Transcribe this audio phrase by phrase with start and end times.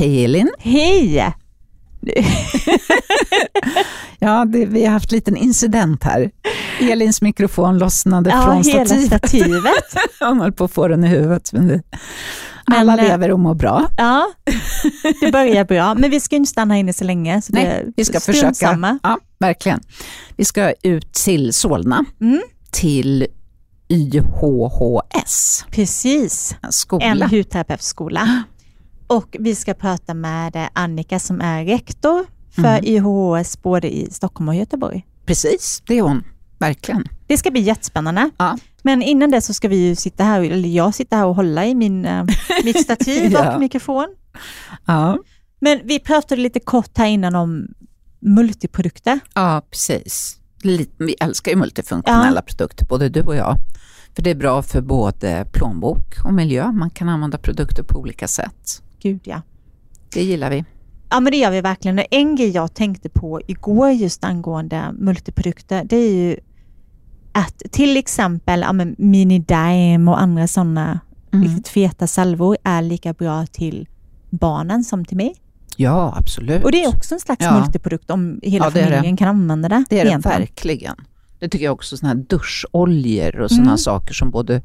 [0.00, 0.50] Hej Elin!
[0.58, 1.34] Hej!
[4.18, 6.30] Ja, det, vi har haft en liten incident här.
[6.80, 9.06] Elins mikrofon lossnade Ja, från hela stativet.
[9.06, 9.84] stativet.
[10.20, 11.52] Hon höll på att få den i huvudet.
[11.52, 11.82] Men vi,
[12.64, 13.88] alla Men, eh, lever och mår bra.
[13.96, 14.26] Ja,
[15.20, 15.94] det börjar bra.
[15.94, 17.42] Men vi ska inte stanna inne så länge.
[17.42, 18.54] Så det Nej, vi ska försöka.
[18.54, 18.98] samma.
[19.02, 19.80] Ja, verkligen.
[20.36, 22.40] Vi ska ut till Solna, Mm.
[22.70, 23.26] till
[23.88, 26.54] YHHS, Precis,
[27.00, 28.42] en hudterapeutskola.
[29.10, 32.84] Och vi ska prata med eh, Annika som är rektor för Mm.
[32.84, 35.06] IHHS både i Stockholm och Göteborg.
[35.26, 36.24] Precis, det är hon.
[36.58, 37.04] Verkligen.
[37.26, 38.30] Det ska bli jättespännande.
[38.38, 38.58] Ja.
[38.82, 41.66] Men innan det så ska vi ju sitta här, eller jag sitter här och hålla
[41.66, 42.24] i min, eh,
[42.64, 43.54] mitt stativ Ja.
[43.54, 44.06] och mikrofon.
[44.86, 45.18] Ja,
[45.60, 47.66] Men vi pratade lite kort här innan om
[48.20, 49.20] multiprodukter.
[49.34, 50.36] ja precis.
[50.98, 53.56] Vi älskar ju multifunktionella produkter, både du och jag.
[54.14, 56.72] För det är bra för både plånbok och miljö.
[56.72, 58.82] Man kan använda produkter på olika sätt.
[59.02, 59.42] Gud ja.
[60.12, 60.64] Det gillar vi.
[61.10, 62.00] Ja men det gör vi verkligen.
[62.10, 66.36] En grej jag tänkte på igår just angående multiprodukter, det är ju
[67.32, 71.00] att till exempel ja, men Minidime och andra sådana
[71.32, 71.44] Mm.
[71.48, 73.88] riktigt feta salvor är lika bra till
[74.30, 75.34] barnen som till mig.
[75.76, 76.64] Ja, absolut.
[76.64, 77.60] Och det är också en slags Ja.
[77.60, 78.90] multiprodukt om hela Ja, det är det.
[78.96, 79.84] familjen kan använda det.
[79.88, 80.38] Det är det egentligen.
[80.40, 80.96] verkligen.
[81.38, 83.78] Det tycker jag också, såna här duscholjor och sådana Mm.
[83.78, 84.62] saker som både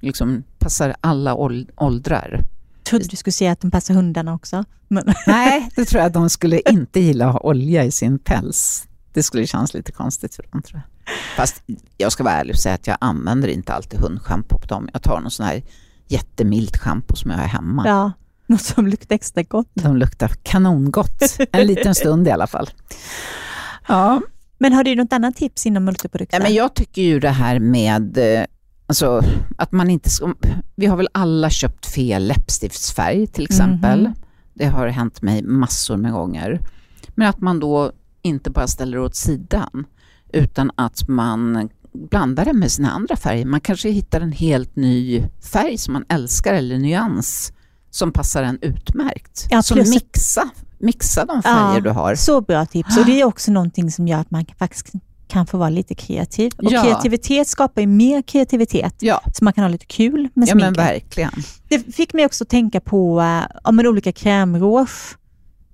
[0.00, 2.40] liksom passar alla ål- åldrar.
[2.88, 4.64] Trodde du skulle säga att de passar hundarna också.
[4.88, 8.18] Men, Nej, det tror jag att de skulle inte gilla att ha olja i sin
[8.18, 8.84] päls.
[9.12, 11.14] Det skulle kännas lite konstigt för dem tror jag.
[11.36, 11.62] Fast
[11.96, 14.88] jag ska vara ärlig och säga att jag använder inte alltid hundschampo på dem.
[14.92, 15.62] Jag tar någon sån här
[16.08, 17.82] jättemilt schampo som jag har hemma.
[17.86, 18.12] ja,
[18.46, 19.68] något som luktar extra gott.
[19.74, 22.70] De luktar kanongott, en liten stund i alla fall.
[23.88, 24.20] Ja,
[24.58, 26.38] Men har du något annat tips inom multiprodukter?
[26.38, 28.44] Nej, men jag tycker ju det här med eh,
[28.88, 29.22] alltså,
[29.56, 30.10] att man inte
[30.74, 34.00] Vi har väl alla köpt fel läppstiftsfärg till exempel.
[34.00, 34.14] Mhm.
[34.54, 36.60] Det har hänt mig massor med gånger.
[37.14, 39.86] Men att man då inte bara ställer åt sidan
[40.32, 43.44] utan att man blandar det med sina andra färger.
[43.44, 47.52] Man kanske hittar en helt ny färg som man älskar eller nyans
[47.90, 49.46] som passar en utmärkt.
[49.50, 52.14] Ja, Så mixa, mixa de färger du har.
[52.14, 52.98] Så bra tips.
[52.98, 54.92] Och det är också någonting som gör att man faktiskt
[55.28, 56.52] kan få vara lite kreativ.
[56.58, 56.82] Och Ja.
[56.82, 58.94] kreativitet skapar ju mer kreativitet.
[59.00, 60.78] Ja, Så man kan ha lite kul med ja men sminket.
[60.84, 61.32] verkligen.
[61.68, 65.16] det fick mig också tänka på uh, ja, men olika krämrouge.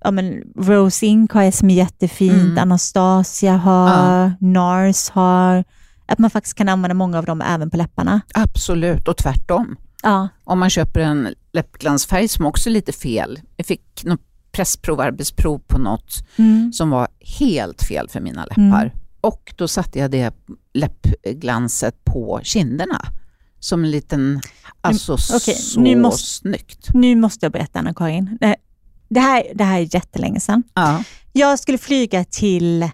[0.05, 2.59] Ja, men Rose Ink har som är jättefint, Mm.
[2.59, 3.89] Anastasia har,
[4.25, 4.33] Ja.
[4.41, 5.65] NARS har.
[6.07, 8.21] Att man faktiskt kan använda många av dem även på läpparna.
[8.35, 9.77] Absolut, och tvärtom.
[10.03, 13.41] Ja, Om man köper en läppglansfärg som också är lite fel.
[13.57, 14.21] Jag fick något
[14.53, 16.73] pressprov, arbetsprov på något mm.
[16.73, 18.93] som var helt fel för mina läppar.
[19.25, 20.35] Och då satte jag det
[20.75, 23.01] läppglanset på kinderna.
[23.59, 24.41] Som en liten,
[24.81, 26.89] alltså okej, så nu måste- snyggt.
[26.95, 28.39] Nu måste jag berätta Anna-Karin.
[28.41, 28.57] Det,
[29.09, 30.63] det, här, det här är jättelänge sedan.
[30.75, 31.05] Ja.
[31.33, 32.91] Jag skulle flyga till eh,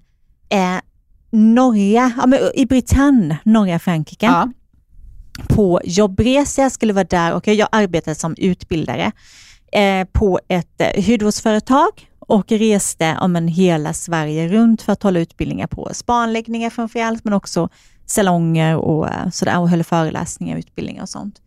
[1.31, 4.27] norra, ja, men i Bretagne, norra Frankrike.
[4.27, 4.49] Ja.
[5.49, 6.63] på jobbresa.
[6.63, 9.13] Jag skulle vara där och jag arbetade som utbildare
[9.73, 15.21] eh, på ett eh, hudvårdsföretag och reste om en hela Sverige runt för att hålla
[15.21, 17.69] utbildningar på spanläggningar framför allt, men också
[18.07, 21.41] salonger och eh, sådär och höll föreläsningar, utbildningar och sånt.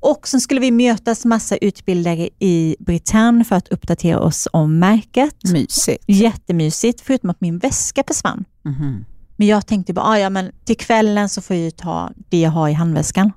[0.00, 5.36] Och sen skulle vi mötas massa utbildare i Bretagne för att uppdatera oss om märket.
[5.52, 6.04] Mysigt.
[6.06, 8.44] Jättemysigt, förutom att min väska försvann.
[8.64, 9.04] Mhm.
[9.36, 12.40] Men jag tänkte bara, ah, ja men till kvällen så får jag ju ta det
[12.40, 13.32] jag har i handväskan.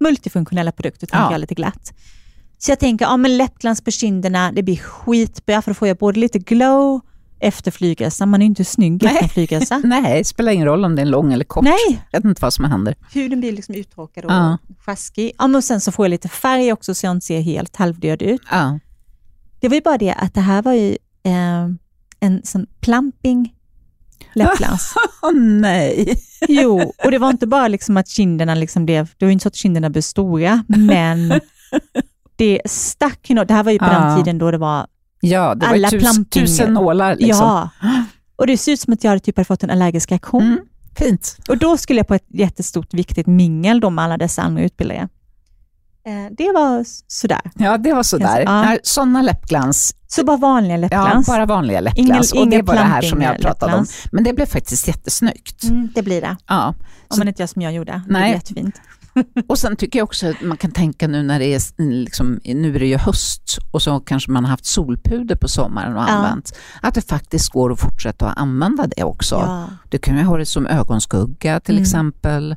[0.00, 1.32] Multifunktionella produkter tänker Ja.
[1.32, 1.92] jag lite glatt.
[2.58, 5.96] Så jag tänker, ja men läppglans på kinderna, det blir skitbra för då får jag
[5.96, 7.00] både lite glow
[7.40, 8.28] efter flygresan.
[8.28, 9.28] Man är ju inte snygg efter en Nej.
[9.30, 9.78] flygresa.
[9.84, 11.64] Nej, det spelar ingen roll om det är en lång eller kort.
[11.64, 12.94] Nej, Jag vet inte vad som händer.
[13.12, 14.58] huden blir liksom uttråkad och Ja.
[14.86, 15.32] sjaskig.
[15.38, 17.76] Ja, men och sen så får jag lite färg också så jag inte ser helt
[17.76, 18.42] halvdöd ut.
[18.50, 18.78] Ja.
[19.60, 20.90] Det var ju bara det att det här var ju
[21.22, 21.68] eh,
[22.20, 23.54] en sån plumping
[24.34, 24.94] läppglans.
[25.22, 26.14] Åh nej.
[26.48, 29.42] Jo, och det var inte bara liksom att kinderna liksom blev, det var ju inte
[29.42, 31.28] så att kinderna blev stora, men
[32.38, 33.90] det stack ju nå- Det här var ju på Ja.
[34.00, 34.86] den tiden då det var,
[35.20, 37.46] Ja, det var Alla ju tus, tusen nålar liksom.
[37.46, 37.70] ja.
[38.36, 40.42] Och det ser ut som att jag hade typ hade fått en allergisk reaktion.
[40.42, 40.58] Mm,
[40.98, 41.36] fint.
[41.48, 45.08] Och då skulle jag på ett jättestort viktigt mingel då med alla dessa andra utbildare.
[46.06, 47.40] Eh, det var sådär.
[47.54, 48.42] Ja, det var sådär.
[48.46, 48.72] Ja.
[48.72, 48.78] Ja.
[48.82, 51.26] Sådana läppglans, Så bara vanliga ja, läppglans.
[51.26, 52.32] bara vanliga läppglans.
[52.34, 53.80] Ingen- och det var det här som jag pratade om.
[53.80, 54.06] läppglans.
[54.12, 55.64] Men det blev faktiskt jättesnyggt.
[55.64, 56.36] Mm, det blir det.
[56.48, 56.66] Ja.
[56.68, 56.74] Om
[57.14, 57.92] Så- man inte gör som jag gjorde.
[57.92, 58.22] Det Nej.
[58.22, 58.80] blir jättefint.
[59.48, 62.74] Och sen tycker jag också att man kan tänka nu när det är, liksom, nu
[62.74, 66.06] är det ju höst och så kanske man har haft solpuder på sommaren och Ja.
[66.06, 69.34] använt, att det faktiskt går att fortsätta att använda det också.
[69.34, 69.68] Ja.
[69.88, 71.82] Du kan ju ha det som ögonskugga till Mm.
[71.82, 72.56] exempel.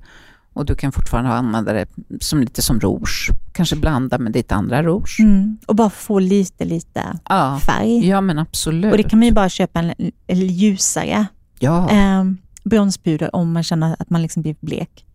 [0.54, 1.86] Och du kan fortfarande använda det
[2.22, 3.30] som, lite som rouge.
[3.54, 5.20] Kanske blanda med ditt andra rouge.
[5.20, 5.58] Mm.
[5.68, 7.60] Och bara få lite, lite Ja.
[7.66, 8.08] färg.
[8.08, 8.92] ja, men absolut.
[8.92, 9.94] Och det kan man ju bara köpa en,
[10.28, 11.26] en ljusare
[11.60, 12.24] Ja, eh,
[12.64, 15.06] bronspuder om man känner att man liksom blir blek.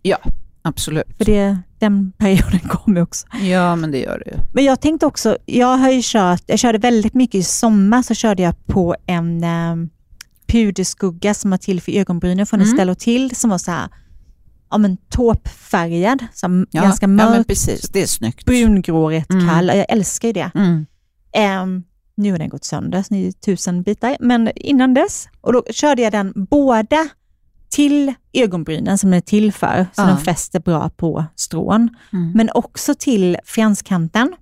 [0.67, 1.17] Absolut.
[1.19, 3.27] För det, den perioden kommer också.
[3.43, 4.37] Ja, men det gör det ju.
[4.55, 8.15] Men jag tänkte också, jag har ju kört, jag körde väldigt mycket i sommar, så
[8.15, 9.77] körde jag på en eh,
[10.47, 12.73] puderskugga som var till för ögonbrynen från Mm.
[12.73, 13.89] Estelle till som var så här,
[14.71, 17.89] ja men taupe-färgad, så Ja, ganska ja, men mörk, precis.
[17.89, 18.45] Det är snyggt.
[18.47, 19.49] brungrå, rätt Mm.
[19.49, 19.67] kall.
[19.67, 20.51] Jag älskar ju det.
[20.55, 20.87] Mm.
[21.33, 21.83] Ehm,
[22.15, 24.17] nu har den gått sönder, så det är tusen bitar.
[24.21, 27.09] Men innan dess, och då körde jag den båda
[27.77, 30.07] till ögonbrynen som den är till för, så Ja.
[30.07, 31.97] den fäster bra på strån.
[32.13, 32.33] Mm.
[32.35, 34.33] Men också till franskanten.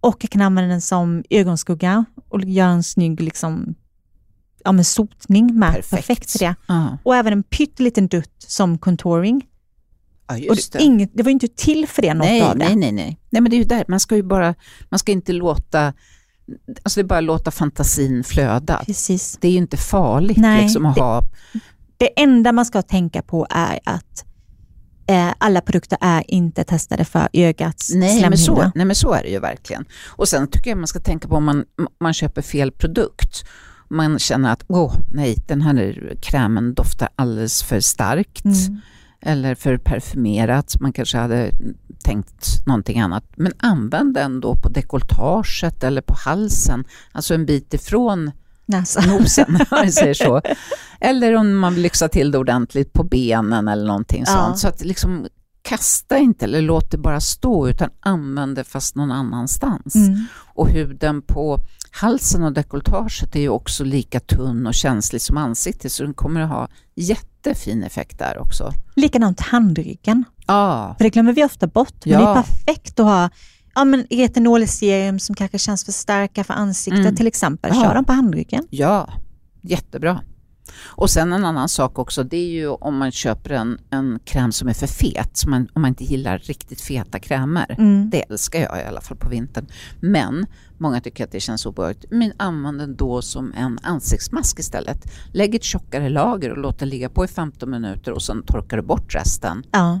[0.00, 3.74] Och jag kan använda den som ögonskugga och göra en snygg liksom,
[4.64, 5.72] ja, men sotning med.
[5.74, 5.90] Perfekt.
[5.90, 6.30] Perfekt.
[6.30, 6.54] för det.
[6.68, 9.46] Ja, Och även en pytteliten dutt som contouring.
[10.28, 10.82] ja Och det.
[10.82, 12.64] inget, det var ju inte till för det, något nej, av det.
[12.64, 13.18] nej, nej, nej.
[13.30, 13.84] Nej, men det är ju där.
[13.88, 14.54] Man ska ju bara,
[14.88, 15.92] man ska inte låta,
[16.82, 18.82] alltså det är bara att låta fantasin flöda.
[18.86, 19.38] Precis.
[19.40, 21.22] Det är ju inte farligt Nej, liksom att det- ha,
[21.96, 24.24] Det enda man ska tänka på är att
[25.06, 29.22] eh, alla produkter är inte testade för ögats nej men, så, nej men så är
[29.22, 29.84] det ju verkligen.
[30.06, 31.64] Och sen tycker jag man ska tänka på om man,
[32.00, 33.44] man köper fel produkt.
[33.88, 38.44] Man känner att, åh nej, den här krämen doftar alldeles för starkt.
[38.44, 38.80] Mm.
[39.20, 40.80] eller för parfymerat.
[40.80, 41.50] Man kanske hade
[42.04, 43.24] tänkt någonting annat.
[43.36, 48.30] Men använd den då på dekolletaget eller på halsen, alltså en bit ifrån
[48.66, 49.00] Näsa.
[49.00, 50.40] nosen, om vi säger så.
[51.00, 54.32] Eller om man vill lyxa till det ordentligt på benen eller någonting Ja.
[54.32, 54.58] sånt.
[54.58, 55.26] Så att liksom
[55.62, 59.94] kasta inte eller låt det bara stå utan använd det fast någon annanstans.
[59.94, 60.24] Mm.
[60.54, 61.58] Och huden på
[61.90, 66.40] halsen och dekolletaget är ju också lika tunn och känslig som ansiktet så den kommer
[66.40, 68.72] att ha jättefin effekt där också.
[68.96, 70.24] Likadant handryggen.
[70.46, 72.04] Ja, För det glömmer vi ofta bort.
[72.04, 72.20] Men Ja.
[72.20, 73.30] det är perfekt att ha
[73.76, 77.16] ja, men retinolserum som kanske känns för starka för ansiktet Mm.
[77.16, 77.70] till exempel.
[77.74, 77.82] Ja.
[77.82, 78.66] Kör dem på handryggen.
[78.70, 79.08] ja,
[79.62, 80.20] jättebra.
[80.84, 84.52] Och sen en annan sak också, det är ju om man köper en, en kräm
[84.52, 87.74] som är för fet, som man, om man inte gillar riktigt feta krämer.
[87.78, 88.10] Mm.
[88.10, 89.66] Det älskar jag i alla fall på vintern.
[90.00, 90.46] Men
[90.78, 92.04] många tycker att det känns obehagligt.
[92.10, 94.98] Men använd den då som en ansiktsmask istället.
[95.32, 98.76] Lägg ett tjockare lager och låt den ligga på i 15 minuter och sen torkar
[98.76, 99.62] du bort resten.
[99.70, 100.00] Ja.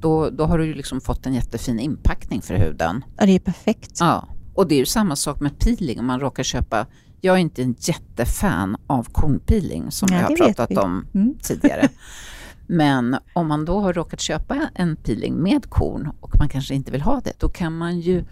[0.00, 3.04] Då, då har du ju liksom fått en jättefin inpackning för huden.
[3.18, 3.96] ja, det är perfekt.
[4.00, 6.86] Ja, och det är ju samma sak med peeling om man råkar köpa
[7.20, 11.34] jag är inte en jättefan av kornpeeling som Nej, jag har pratat om Mm.
[11.42, 11.88] tidigare.
[12.66, 16.92] Men om man då har råkat köpa en peeling med korn och man kanske inte
[16.92, 18.24] vill ha det, då kan man ju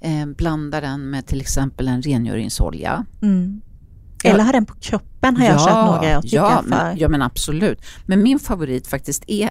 [0.00, 3.04] eh, blanda den med till exempel en rengöringsolja.
[3.22, 3.60] Mm.
[4.22, 4.30] Ja.
[4.30, 7.08] Eller ha den på kroppen har jag kört några och tycker ja, jag men, ja
[7.08, 7.80] men absolut.
[8.06, 9.50] Men min favorit faktiskt är,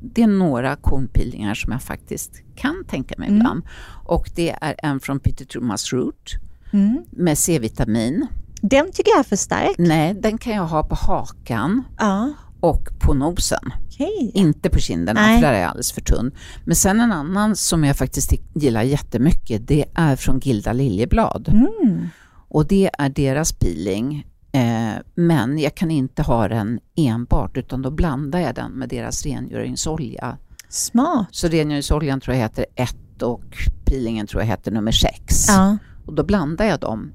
[0.00, 3.40] det är några kornpeelingar som jag faktiskt kan tänka mig Mm.
[3.40, 3.62] ibland.
[4.04, 6.32] Och det är en från Peter Thomas Root
[6.72, 7.02] Mm.
[7.10, 8.26] med C-vitamin.
[8.62, 9.74] Den tycker jag är för stark.
[9.78, 13.72] Nej, den kan jag ha på hakan Ja, och på nosen.
[13.86, 14.30] okej.
[14.34, 15.40] Inte på kinderna, Nej.
[15.40, 16.30] för där är jag alldeles för tunn.
[16.64, 21.48] Men sen en annan som jag faktiskt gillar jättemycket, det är från Gilda Liljeblad.
[21.48, 22.08] Mm.
[22.48, 24.26] Och det är deras peeling.
[24.52, 29.26] Eh, men jag kan inte ha den enbart, utan då blandar jag den med deras
[29.26, 30.36] rengöringsolja.
[30.68, 31.26] Smart.
[31.30, 35.48] Så rengöringsoljan tror jag heter 1 och peelingen tror jag heter nummer 6.
[35.48, 35.78] Ja.
[36.06, 37.12] Och då blandar jag dem.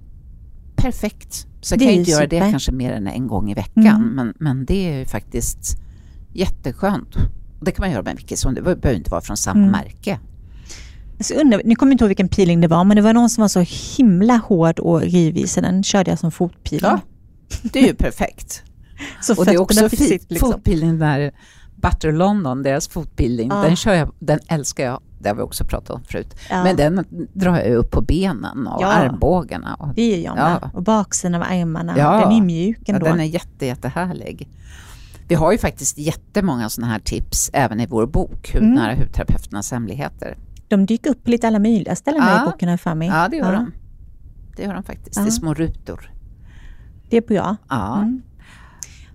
[0.76, 1.48] Perfekt.
[1.62, 3.88] Så jag kan inte göra det kanske mer än en gång i veckan.
[3.88, 4.10] Mm.
[4.16, 5.78] Men, men det är ju faktiskt
[6.34, 7.16] jätteskönt.
[7.60, 9.72] Och det kan man göra med vilket som, det behöver inte vara från samma Mm.
[9.72, 10.20] märke.
[11.18, 13.30] Alltså, undrar, nu kommer jag inte ihåg vilken peeling det var, men det var någon
[13.30, 13.66] som var så
[13.98, 16.90] himla hård och rivig, så den körde jag som fotpeeling.
[16.90, 17.00] Ja,
[17.64, 18.64] det är ju perfekt.
[19.22, 20.10] Så Och det är också fick fint.
[20.22, 20.52] sitt, liksom.
[20.52, 21.32] Fotpeeling där,
[21.76, 23.62] Butter London, deras fotpeeling, Ah.
[23.62, 25.02] den kör jag, den älskar jag.
[25.20, 26.36] Det har vi också pratat om förut.
[26.50, 26.64] Ja.
[26.64, 28.88] Men den drar jag upp på benen och Ja.
[28.88, 29.74] armbågarna.
[29.76, 30.60] Och, Det gör jag med.
[30.62, 30.70] Ja.
[30.74, 31.98] Och baksidan av ärmarna.
[31.98, 32.20] Ja.
[32.20, 33.06] Den är mjuk ja, ändå.
[33.06, 34.50] den är jätte, jättehärlig.
[35.28, 39.04] Vi har ju faktiskt jättemånga sådana här tips även i vår bok, Hudnära Mm.
[39.04, 40.38] hudterapeuternas hemligheter.
[40.68, 42.42] De dyker upp på lite alla möjliga ställen Ja.
[42.44, 43.08] i boken för mig.
[43.08, 43.72] Ja, det gör de.
[44.56, 45.16] Det gör de faktiskt.
[45.16, 45.22] Ja.
[45.22, 46.12] Det är små rutor.
[47.10, 47.56] Det är bra.
[47.70, 47.98] Ja.
[47.98, 48.22] Mm.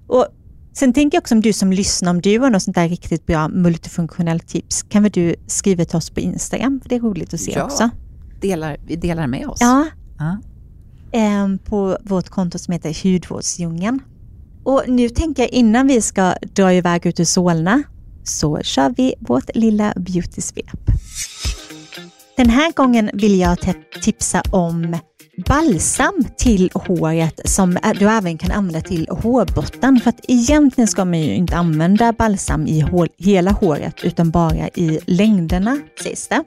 [0.07, 0.27] Och
[0.75, 3.27] sen tänker jag också om du som lyssnar, om du har något sånt där riktigt
[3.27, 6.81] bra multifunktionellt tips, kan väl du skriva till oss på Instagram?
[6.83, 7.65] För det är roligt att se Ja.
[7.65, 7.91] också.
[8.41, 9.59] Delar, vi delar med oss.
[9.61, 9.87] Ja,
[10.19, 10.39] Ja.
[11.13, 13.99] ehm, på vårt konto som heter Hudvårdsdjungeln.
[14.65, 17.83] Och nu tänker jag innan vi ska dra iväg ut ur Solna
[18.25, 20.91] så kör vi vårt lilla beauty-svep.
[22.37, 23.57] Den här gången vill jag
[24.03, 24.97] tipsa om
[25.49, 30.01] balsam till håret som du även kan använda till hårbotten.
[30.01, 34.69] För att egentligen ska man ju inte använda balsam i hår, hela håret utan bara
[34.69, 36.45] i längderna sägs det.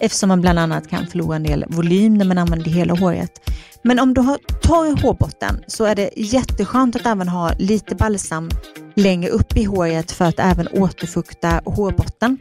[0.00, 3.50] Eftersom man bland annat kan förlora en del volym när man använder hela håret.
[3.82, 8.50] Men om du har torr hårbotten så är det jätteskönt att även ha lite balsam
[8.98, 12.38] längre upp i håret för att även återfukta hårbotten.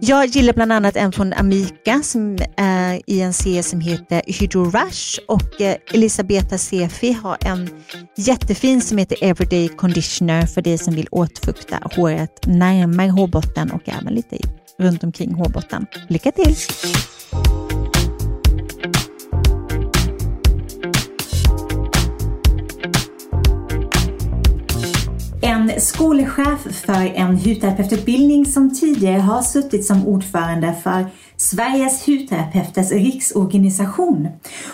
[0.00, 4.64] Jag gillar bland annat en från Amika som är i en serie som heter Hydro
[4.64, 7.70] Rush och eh, Elisabeta Sefi har en
[8.16, 14.14] jättefin som heter Everyday Conditioner för dig som vill återfukta håret närmare hårbotten och även
[14.14, 14.36] lite
[14.78, 15.86] runt omkring hårbotten.
[16.08, 16.56] Lycka till!
[25.46, 34.28] En skolchef för en hudterapeututbildning som tidigare har suttit som ordförande för Sveriges hudterapeuters riksorganisation.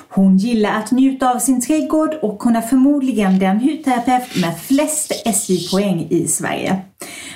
[0.08, 5.12] Hon gillar att njuta av sin trädgård och hon är förmodligen den hudterapeut med flest
[5.24, 6.80] SJ-poäng i Sverige.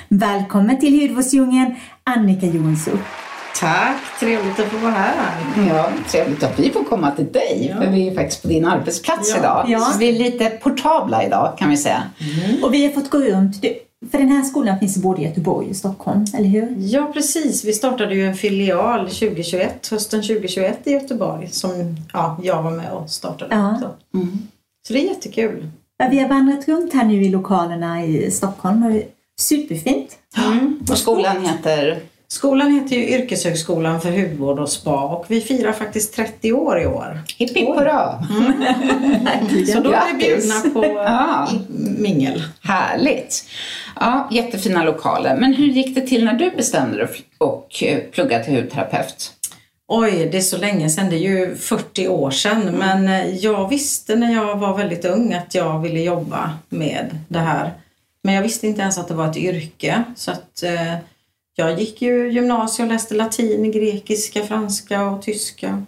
[0.09, 2.99] Välkommen till Hudvårdsdjungeln, Annika Jonsson.
[3.59, 5.37] Tack, trevligt att få vara här.
[5.69, 7.81] Ja, trevligt att vi får komma till dig, ja.
[7.81, 9.37] för vi är faktiskt på din arbetsplats ja.
[9.37, 9.65] idag.
[9.67, 9.79] Ja.
[9.79, 12.03] Så vi är lite portabla idag kan vi säga.
[12.19, 12.63] Mm.
[12.63, 13.65] Och vi har fått gå runt.
[14.11, 16.75] För den här skolan finns både i Göteborg och Stockholm, eller hur?
[16.79, 17.65] Ja, precis.
[17.65, 22.91] Vi startade ju en filial 2021, hösten 2021 i Göteborg som ja, jag var med
[22.91, 23.55] och startade.
[23.55, 23.79] Ja.
[23.81, 24.17] Så.
[24.17, 24.37] Mm.
[24.87, 25.67] så det är jättekul.
[25.97, 29.01] Ja, vi har vandrat runt här nu i lokalerna i Stockholm.
[29.39, 30.17] Superfint.
[30.37, 30.79] Mm.
[30.89, 32.01] Och skolan heter?
[32.27, 36.85] Skolan heter ju Yrkeshögskolan för hudvård och spa och vi firar faktiskt 30 år i
[36.85, 37.21] år.
[37.37, 38.23] Hipp hipp hurra!
[38.29, 39.65] Mm.
[39.67, 41.49] Så då är vi bjudna på ja.
[41.97, 42.43] mingel.
[42.61, 43.45] Härligt!
[43.99, 45.37] Ja, jättefina lokaler.
[45.37, 49.31] Men hur gick det till när du bestämde dig och plugga till hudterapeut?
[49.87, 51.09] Oj, det är så länge sedan.
[51.09, 52.61] Det är ju 40 år sedan.
[52.61, 52.75] Mm.
[52.75, 57.73] Men jag visste när jag var väldigt ung att jag ville jobba med det här.
[58.21, 60.03] Men jag visste inte ens att det var ett yrke.
[60.15, 60.63] Så att
[61.55, 65.83] jag gick ju gymnasiet och läste latin, grekiska, franska och tyska,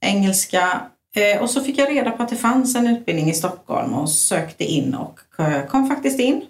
[0.00, 0.80] engelska.
[1.16, 4.10] Eh, och så fick jag reda på att det fanns en utbildning i Stockholm och
[4.10, 5.18] sökte in och
[5.68, 6.42] kom faktiskt in.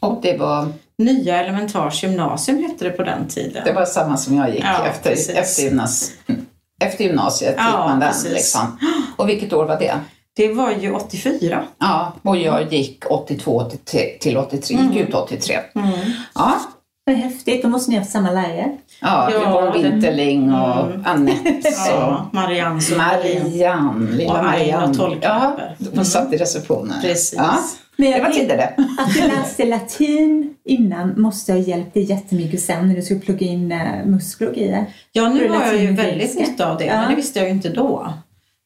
[0.00, 0.72] Och det var?
[0.98, 3.62] Nya Elementars gymnasium hette det på den tiden.
[3.64, 6.12] Det var samma som jag gick ja, efter, efter, gymnas,
[6.80, 7.54] efter gymnasiet.
[7.58, 8.32] Ja, gick man den, precis.
[8.32, 8.78] liksom.
[9.16, 9.94] Och vilket år var det?
[10.34, 11.64] Det var ju 84.
[11.78, 14.92] Ja, och jag gick 82 83, till 83, Mm.
[14.92, 15.58] gick ut 83.
[15.74, 15.90] Mm.
[16.34, 16.60] Ja,
[17.04, 18.76] Vad häftigt, då måste ni ha haft samma lärare.
[19.00, 21.02] ja, Ja, Yvonne det- Winterling och Mm.
[21.06, 21.68] Anette.
[21.88, 22.80] Ja, Marianne.
[22.96, 25.18] Marianne, lilla Och Marianne.
[25.22, 25.92] Ja, Mm.
[25.94, 26.94] hon satt i receptionen.
[27.02, 27.34] Precis.
[27.38, 27.58] Ja,
[27.96, 28.74] Men det jag var tänker tidigare.
[28.98, 33.46] att du läste latin innan måste ha hjälpt dig jättemycket sen när du skulle plugga
[33.46, 34.86] in eh, muskler och grejer.
[35.12, 36.96] Ja, nu har jag ju väldigt nytta av det, Ja.
[37.00, 38.12] men det visste jag ju inte då.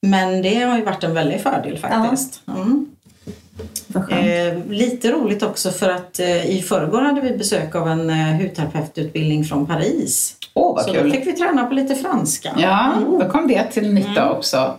[0.03, 2.41] Men det har ju varit en väldig fördel faktiskt.
[2.49, 2.87] Mm.
[4.11, 8.17] Eh, lite roligt också för att eh, i förrgår hade vi besök av en eh,
[8.37, 10.37] hudterapeututbildning från Paris.
[10.55, 11.11] Åh, vad Så då kul.
[11.13, 12.55] fick vi träna på lite franska.
[12.59, 14.37] Ja, då kom det till nytta Mm.
[14.37, 14.77] också.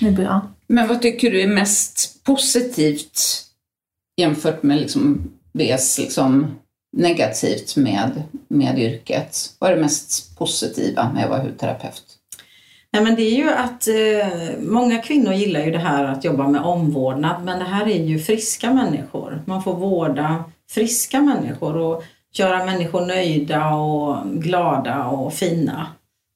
[0.00, 0.48] Det är bra.
[0.66, 3.20] Men vad tycker du är mest positivt
[4.16, 6.46] jämfört med liksom VS liksom
[6.96, 9.52] negativt med, med yrket?
[9.58, 12.02] Vad är det mest positiva med att vara hudterapeut?
[12.92, 16.48] Nej, men det är ju att eh, många kvinnor gillar ju det här att jobba
[16.48, 19.42] med omvårdnad men det här är ju friska människor.
[19.44, 22.02] Man får vårda friska människor och
[22.32, 25.86] göra människor nöjda och glada och fina.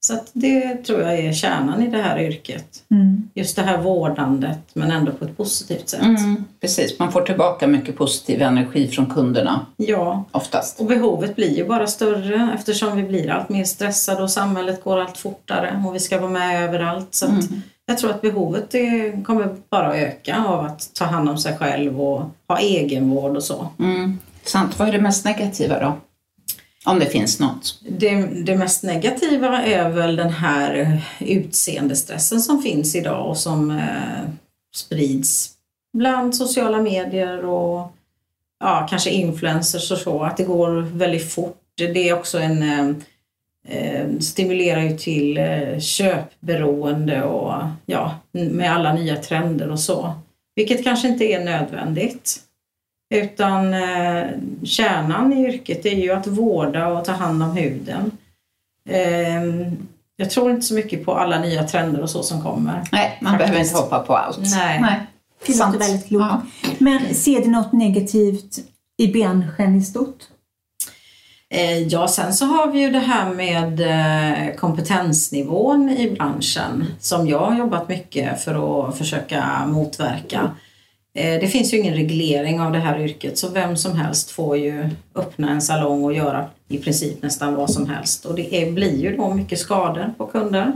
[0.07, 2.83] Så det tror jag är kärnan i det här yrket.
[2.91, 3.29] Mm.
[3.35, 6.03] Just det här vårdandet men ändå på ett positivt sätt.
[6.03, 10.81] Mm, precis, man får tillbaka mycket positiv energi från kunderna Ja, oftast.
[10.81, 15.01] och behovet blir ju bara större eftersom vi blir allt mer stressade och samhället går
[15.01, 17.15] allt fortare och vi ska vara med överallt.
[17.15, 17.63] Så Mm.
[17.87, 18.75] Jag tror att behovet
[19.27, 23.43] kommer bara att öka av att ta hand om sig själv och ha egenvård och
[23.45, 23.69] så.
[23.79, 24.19] Mm.
[24.45, 24.79] Sant.
[24.79, 25.93] Vad är det mest negativa då?
[26.85, 27.81] Om det finns något.
[27.89, 34.31] Det, det mest negativa är väl den här utseendestressen som finns idag och som eh,
[34.75, 35.51] sprids
[35.93, 37.93] bland sociala medier och
[38.61, 41.59] ja, kanske influencers och så, att det går väldigt fort.
[41.77, 42.97] Det är också en eh,
[43.69, 47.55] eh stimulerar ju till eh, köpberoende och
[47.87, 50.15] ja, med alla nya trender och så.
[50.55, 52.41] Vilket kanske inte är nödvändigt.
[53.13, 54.25] Utan eh,
[54.65, 58.11] kärnan i yrket är ju att vårda och ta hand om huden.
[58.89, 59.73] Eh,
[60.17, 62.83] jag tror inte så mycket på alla nya trender och så som kommer.
[62.93, 63.51] Nej, man Faktiskt.
[63.53, 64.39] behöver inte hoppa på allt.
[64.39, 65.01] Nej.
[65.47, 66.25] Det låter väldigt klokt.
[66.31, 66.43] Ja.
[66.79, 68.59] Men ser du något negativt
[68.99, 70.19] i branschen i stort?
[71.51, 77.29] Eh, Ja, sen så har vi ju det här med eh, kompetensnivån i branschen som
[77.29, 80.51] jag har jobbat mycket för att försöka motverka.
[81.15, 84.57] Eh, Det finns ju ingen reglering av det här yrket så vem som helst får
[84.57, 88.25] ju öppna en salong och göra i princip nästan vad som helst.
[88.25, 90.73] Och det är, blir ju då mycket skador på kunder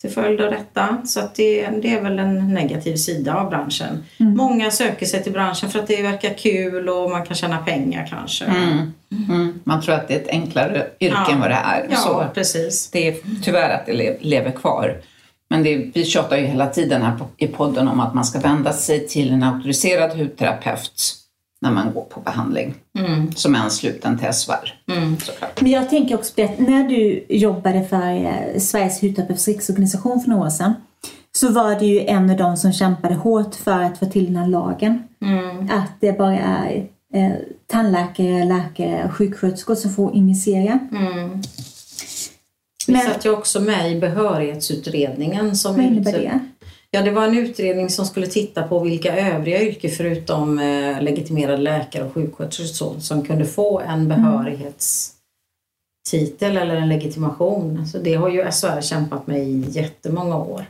[0.00, 0.98] till följd av detta.
[1.06, 4.04] Så det, det är väl en negativ sida av branschen.
[4.18, 8.06] Många söker sig till branschen för att det verkar kul och man kan tjäna pengar
[8.10, 8.44] kanske.
[8.44, 8.92] Mm.
[9.28, 9.60] Mm.
[9.64, 11.32] Man tror att det är ett enklare yrke Ja.
[11.32, 11.86] än vad det är.
[11.90, 12.90] Ja, Så precis.
[12.90, 14.96] det är tyvärr att det le- lever kvar.
[15.50, 18.38] Men det, vi tjatar ju hela tiden här på, i podden om att man ska
[18.40, 21.14] vända sig till en auktoriserad hudterapeut
[21.60, 23.32] när man går på behandling, Mm.
[23.32, 24.74] som är ansluten till SVR.
[24.92, 25.16] Mm.
[25.60, 30.46] Men jag tänker också att när du jobbade för eh, Sveriges hudterapeuters riksorganisation för några
[30.46, 30.74] år sedan
[31.32, 34.36] så var du ju en av de som kämpade hårt för att få till den
[34.36, 35.02] här lagen.
[35.24, 35.70] Mm.
[35.70, 37.32] Att det bara är eh,
[37.66, 40.78] tandläkare, läkare och sjuksköterskor som får injicera.
[40.92, 41.42] Mm.
[42.86, 45.56] Vi Men- satt ju också med i behörighetsutredningen.
[45.56, 46.38] Som Vad innebär ut- det?
[46.90, 51.56] Ja, det var en utredning som skulle titta på vilka övriga yrken förutom eh, legitimerade
[51.62, 57.86] läkare och sjuksköterskor som kunde få en behörighetstitel eller en legitimation.
[57.86, 60.64] Så det har ju SHR kämpat med i jättemånga år.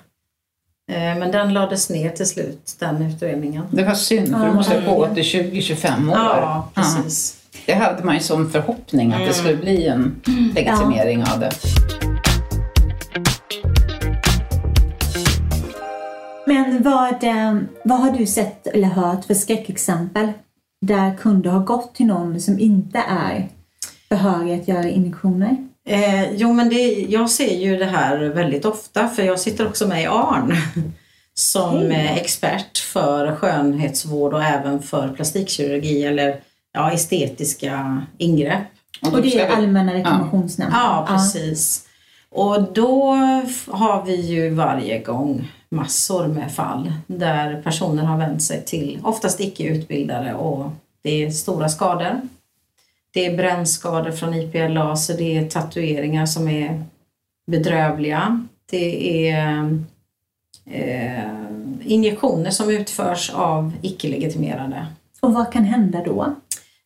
[0.93, 3.65] Eh, men den lades ner till slut, den utredningen.
[3.71, 6.17] Det var synd, för Ja, måste ha pågått i 20-25 år.
[6.17, 7.37] Ja, precis.
[7.67, 9.35] Det hade man ju som förhoppning att det Mm.
[9.35, 10.21] skulle bli en
[10.55, 11.51] legitimering av det.
[16.47, 20.33] Men vad, eh, vad har du sett eller hört för skräckexempel
[20.87, 23.49] där kunder har gått till någon som inte är
[24.09, 25.57] behörig att göra injektioner?
[25.89, 29.89] Eh, jo, men det, jag ser ju det här väldigt ofta för jag sitter också
[29.89, 30.55] med i ARN
[31.35, 36.37] som eh, expert för skönhetsvård och även för plastikkirurgi eller
[36.75, 38.67] ja, estetiska ingrepp.
[39.03, 40.81] Och då det är Allmänna reklamationsnämnden?
[40.81, 41.87] Ja, precis.
[42.31, 43.15] Och då
[43.67, 49.41] har vi ju varje gång massor med fall där personer har vänt sig till oftast
[49.41, 50.71] icke utbildade och
[51.03, 52.21] det är stora skador.
[53.13, 56.85] Det är brännskador från IPL-laser, det är tatueringar som är
[57.47, 58.47] bedrövliga.
[58.71, 59.79] Det är
[60.67, 61.25] eh,
[61.85, 64.87] injektioner som utförs av icke-legitimerade.
[65.21, 66.35] Och vad kan hända då?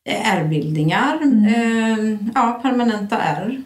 [0.08, 3.62] Ärrbildningar, eh, ja, permanenta ärr.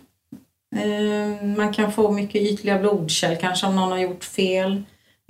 [0.76, 4.82] Eh, man kan få mycket ytliga blodkärl kanske om någon har gjort fel.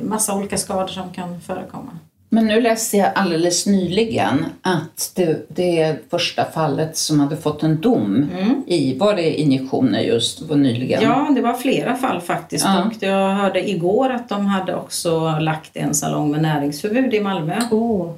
[0.03, 1.98] Massa olika skador som kan förekomma.
[2.35, 7.62] Men nu läste jag alldeles nyligen att det, det är första fallet som hade fått
[7.62, 8.29] en dom
[8.66, 11.03] i, var det injektioner just, var nyligen?
[11.03, 12.64] Ja, det var flera fall faktiskt.
[12.64, 12.85] Ja.
[12.85, 17.61] Och jag hörde igår att de hade också lagt en salong med näringsförbud i Malmö.
[17.70, 18.11] Oh.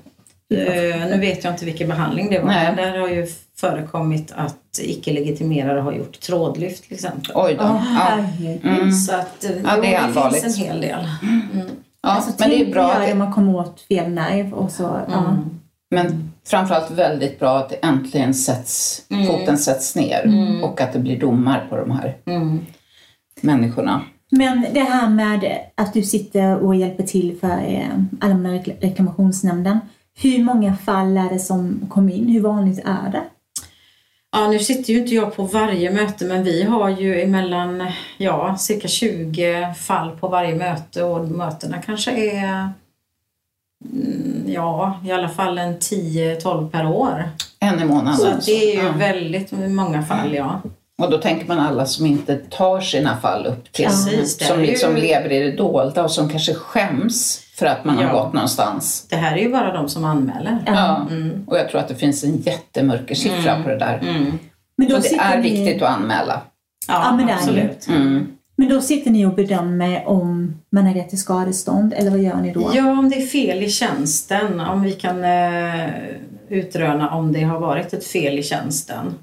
[0.59, 2.65] Eh, nu vet jag inte vilken behandling det var, Nej.
[2.67, 7.33] men där har ju förekommit att icke-legitimerade har gjort trådlyft till exempel.
[7.35, 7.65] Oj då.
[7.65, 8.25] Oh, Ja.
[8.71, 8.93] Mm.
[8.93, 11.09] Så att, eh, Ja, det är det finns en hel del.
[11.23, 11.67] Mm.
[12.03, 14.71] Ja, Alltså, men det är bra vad att det, man kommer åt fel nerv och
[14.71, 15.01] så.
[15.09, 15.19] Ja.
[15.29, 15.61] Mm.
[15.91, 19.27] men framförallt väldigt bra att det äntligen sätts, Mm.
[19.27, 22.61] foten sätts ner och att det blir domar på de här Mm.
[23.41, 24.03] människorna.
[24.31, 27.89] Men det här med att du sitter och hjälper till för eh,
[28.21, 29.79] Allmänna rekl- reklamationsnämnden.
[30.17, 32.29] Hur många fall är det som kom in?
[32.29, 33.23] Hur vanligt är det?
[34.33, 37.87] Ja, nu sitter ju inte jag på varje möte men vi har ju emellan
[38.19, 42.69] ja, cirka 20 fall på varje möte och mötena kanske är
[43.93, 47.31] mm, ja, i alla fall en 10-12 per år.
[47.61, 48.17] En i månaden.
[48.17, 48.51] Så alltså.
[48.51, 48.93] det är ju Ja.
[48.93, 50.61] väldigt många fall, ja.
[51.03, 54.61] Och då tänker man alla som inte tar sina fall upp till, Precis, det som
[54.61, 58.07] liksom lever i det dolda och som kanske skäms för att man Ja.
[58.09, 59.07] har gått någonstans.
[59.11, 60.59] Det här är ju bara de som anmäler.
[60.67, 61.07] Ja.
[61.11, 61.45] Mm.
[61.47, 63.63] Och jag tror att det finns en jättemörker siffra Mm.
[63.63, 63.99] på det där.
[64.09, 64.39] Mm.
[64.77, 66.41] Men då, Och det är ni, viktigt att anmäla.
[66.89, 67.87] Ja, Ja, men absolut.
[67.89, 68.27] Mm.
[68.57, 72.37] men då sitter ni och bedömer om man har rätt till skadestånd eller vad gör
[72.37, 72.71] ni då?
[72.75, 75.89] Ja, om det är fel i tjänsten, om vi kan eh,
[76.49, 79.15] utröna om det har varit ett fel i tjänsten.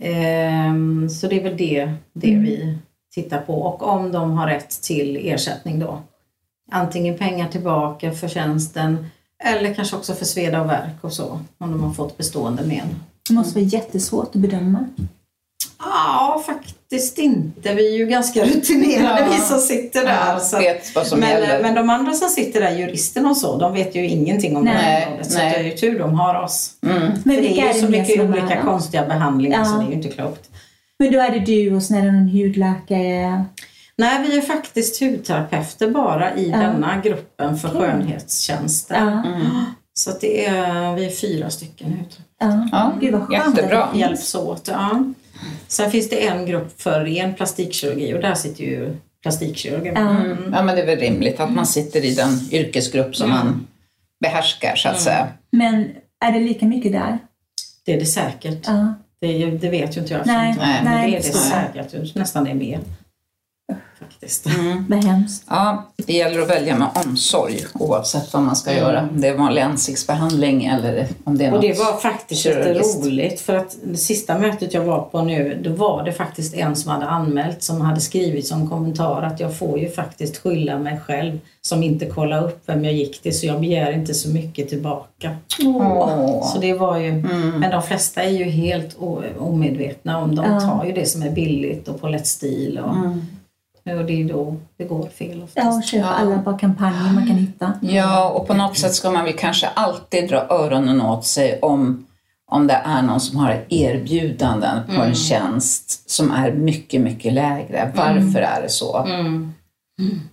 [0.00, 2.42] Ehm, så det är väl det, det Mm.
[2.42, 2.78] vi
[3.14, 6.02] tittar på och om de har rätt till ersättning då.
[6.72, 9.06] Antingen pengar tillbaka för tjänsten
[9.44, 12.88] eller kanske också för sveda och värk och så, om de har fått bestående men.
[13.28, 14.84] Det måste vara jättesvårt att bedöma.
[15.78, 16.76] Ja, faktiskt
[17.18, 17.74] inte.
[17.74, 19.26] Vi är ju ganska rutinerade Ja.
[19.32, 20.32] vi som sitter där.
[20.32, 23.36] Ja, så att- vet vad som men, men de andra som sitter där, juristerna och
[23.36, 25.32] så, de vet ju ingenting om det Nej, här området.
[25.32, 26.70] Så det är ju tur de har oss.
[26.86, 27.00] Mm.
[27.02, 28.62] Men För det är ju så mycket är olika med?
[28.64, 29.64] konstiga behandlingar Ja.
[29.64, 30.50] så det är ju inte klokt.
[30.98, 33.44] Men då är det du och sen är det någon hudläkare.
[33.96, 36.56] Nej, vi är faktiskt hudterapeuter bara i Ja.
[36.58, 37.80] denna gruppen för Okej.
[37.80, 38.94] skönhetstjänster.
[38.96, 39.02] Ja.
[39.34, 39.46] Mm.
[39.94, 41.96] Så att det är, vi är fyra stycken nu.
[42.40, 42.68] Ja.
[42.72, 43.56] Ja, Gud vad skönt.
[43.56, 43.88] jättebra.
[43.92, 43.98] det.
[43.98, 44.68] Hjälps åt.
[44.72, 45.04] Ja.
[45.68, 49.94] Sen finns det en grupp för ren plastikkirurgi och där sitter ju plastikkirurgen.
[49.94, 50.10] Ja.
[50.24, 50.38] Mm.
[50.52, 53.66] Ja, men det är väl rimligt att man sitter i den yrkesgrupp som man
[54.20, 55.28] behärskar så att säga.
[55.52, 55.88] Men
[56.24, 57.18] är det lika mycket där?
[57.84, 58.66] Det är det säkert.
[59.20, 60.26] Det, ju- det vet ju inte jag.
[60.26, 62.14] Nej, eftersom nej, inte- Men det är det säkert.
[62.14, 62.80] Nästan det är mer.
[64.20, 64.46] Faktiskt.
[64.88, 65.44] Vad hemskt.
[65.48, 69.08] Ja, det gäller att välja med omsorg oavsett vad man ska göra.
[69.12, 73.04] Om det är vanlig ansiktsbehandling eller om det är Och det var faktiskt kirurgiskt.
[73.06, 76.76] roligt för att det sista mötet jag var på nu, då var det faktiskt en
[76.76, 81.00] som hade anmält som hade skrivit som kommentar att jag får ju faktiskt skylla mig
[81.06, 84.68] själv som inte kollade upp vem jag gick till så jag begär inte så mycket
[84.68, 85.36] tillbaka.
[85.64, 86.46] Åh.
[86.52, 87.50] Så det var ju, Mm.
[87.60, 88.96] men de flesta är ju helt
[89.38, 93.20] omedvetna om de tar ju det som är billigt och på lätt stil och, Mm.
[93.84, 95.66] Och det är då det går fel oftast.
[95.66, 97.72] Ja, och köpa alla bra kampanjer man kan hitta.
[97.80, 102.06] Ja, och på något sätt ska man väl kanske alltid dra öronen åt sig om,
[102.50, 107.92] om det är någon som har erbjudanden på en tjänst som är mycket, mycket lägre.
[107.94, 108.96] Varför är det så?
[109.04, 109.52] Mm.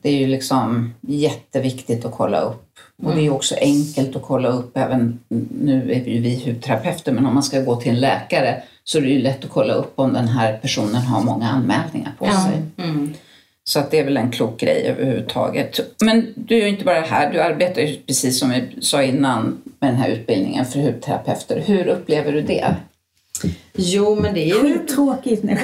[0.02, 2.64] Det är ju liksom jätteviktigt att kolla upp.
[3.04, 5.20] Och det är ju också enkelt att kolla upp, även
[5.62, 9.02] nu är ju vi hudterapeuter, men om man ska gå till en läkare så är
[9.02, 12.46] det ju lätt att kolla upp om den här personen har många anmälningar på Ja.
[12.46, 12.62] sig.
[12.78, 13.14] Mm.
[13.68, 15.80] Så att det är väl en klok grej överhuvudtaget.
[16.02, 19.62] Men du är ju inte bara här, du arbetar ju precis som vi sa innan
[19.80, 21.64] med den här utbildningen för hudterapeuter.
[21.66, 22.76] Hur upplever du det?
[23.76, 25.44] Jo men det är ju Skittråkigt.
[25.44, 25.58] Nej.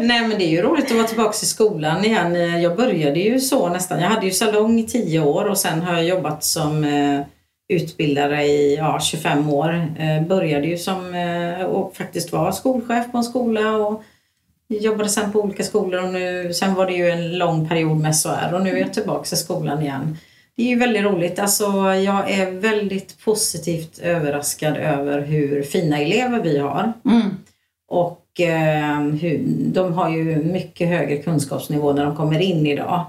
[0.00, 2.62] Nej men det är ju roligt att vara tillbaka i skolan igen.
[2.62, 4.00] Jag började ju så nästan.
[4.00, 7.20] Jag hade ju salong i 10 år och sen har jag jobbat som eh,
[7.68, 9.94] utbildare i ja, 25 år.
[9.98, 14.02] Eh, började ju som eh, och faktiskt var skolchef på en skola och
[14.68, 18.16] jobbade sen på olika skolor och nu, sen var det ju en lång period med
[18.16, 20.18] SOR och nu är jag tillbaka i skolan igen.
[20.56, 21.38] Det är ju väldigt roligt.
[21.38, 26.92] Alltså, jag är väldigt positivt överraskad över hur fina elever vi har.
[27.04, 27.30] Mm.
[27.88, 33.04] Och eh, hur, de har ju mycket högre kunskapsnivå när de kommer in idag.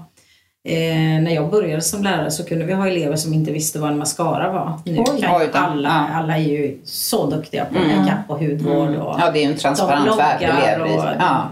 [0.68, 3.90] Eh, när jag började som lärare så kunde vi ha elever som inte visste vad
[3.90, 4.80] en mascara var.
[4.84, 5.20] Nu Oj.
[5.20, 6.18] kan Oj alla, Ja.
[6.18, 7.98] alla är ju så duktiga på Mm.
[7.98, 8.88] makeup och hudvård.
[8.96, 11.16] Och Ja, det är ju en transparent värld vi lever i.
[11.18, 11.48] Ja.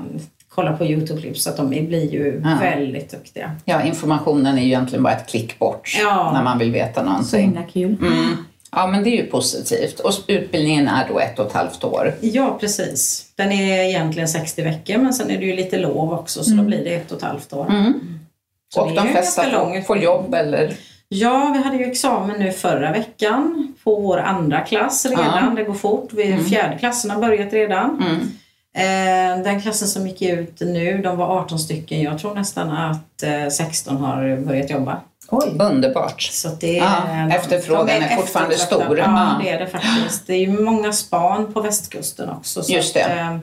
[0.49, 2.57] kollar på Youtube-klipp så att de blir ju Ja.
[2.61, 3.51] väldigt duktiga.
[3.65, 6.31] ja, informationen är ju egentligen bara ett klick bort Ja.
[6.35, 7.41] när man vill veta Så någonting.
[7.43, 7.97] himla kul.
[8.01, 8.37] Mm.
[8.73, 10.01] Ja, men det är ju positivt.
[10.01, 12.15] Och utbildningen är då ett och ett halvt år.
[12.21, 13.27] Ja, precis.
[13.37, 16.63] Den är egentligen 60 veckor men sen är det ju lite lov också så då
[16.63, 17.67] blir det ett och ett halvt år.
[17.71, 18.01] Mm.
[18.75, 20.75] Så Och är de flesta får, får jobb eller?
[21.09, 25.25] Ja, vi hade ju examen nu förra veckan på vår andra klass redan.
[25.49, 25.53] Ja.
[25.57, 26.09] Det går fort.
[26.13, 28.03] Vi fjärde klassen har börjat redan.
[28.03, 28.21] Mm.
[28.77, 32.03] Eh, den klassen som gick ut nu, de var 18 stycken.
[32.03, 35.01] Jag tror nästan att eh, 16 har börjat jobba.
[35.31, 35.57] Oj.
[35.61, 36.23] Underbart.
[36.23, 38.85] Så det Ja, är, efterfrågan de är fortfarande eftertraktade.
[38.85, 38.99] stor.
[38.99, 39.05] Ja,
[39.39, 39.45] Ja.
[39.45, 40.27] det är det faktiskt.
[40.27, 42.63] Det är ju många span på västkusten också.
[42.63, 43.05] Så Just det.
[43.05, 43.39] Att, eh,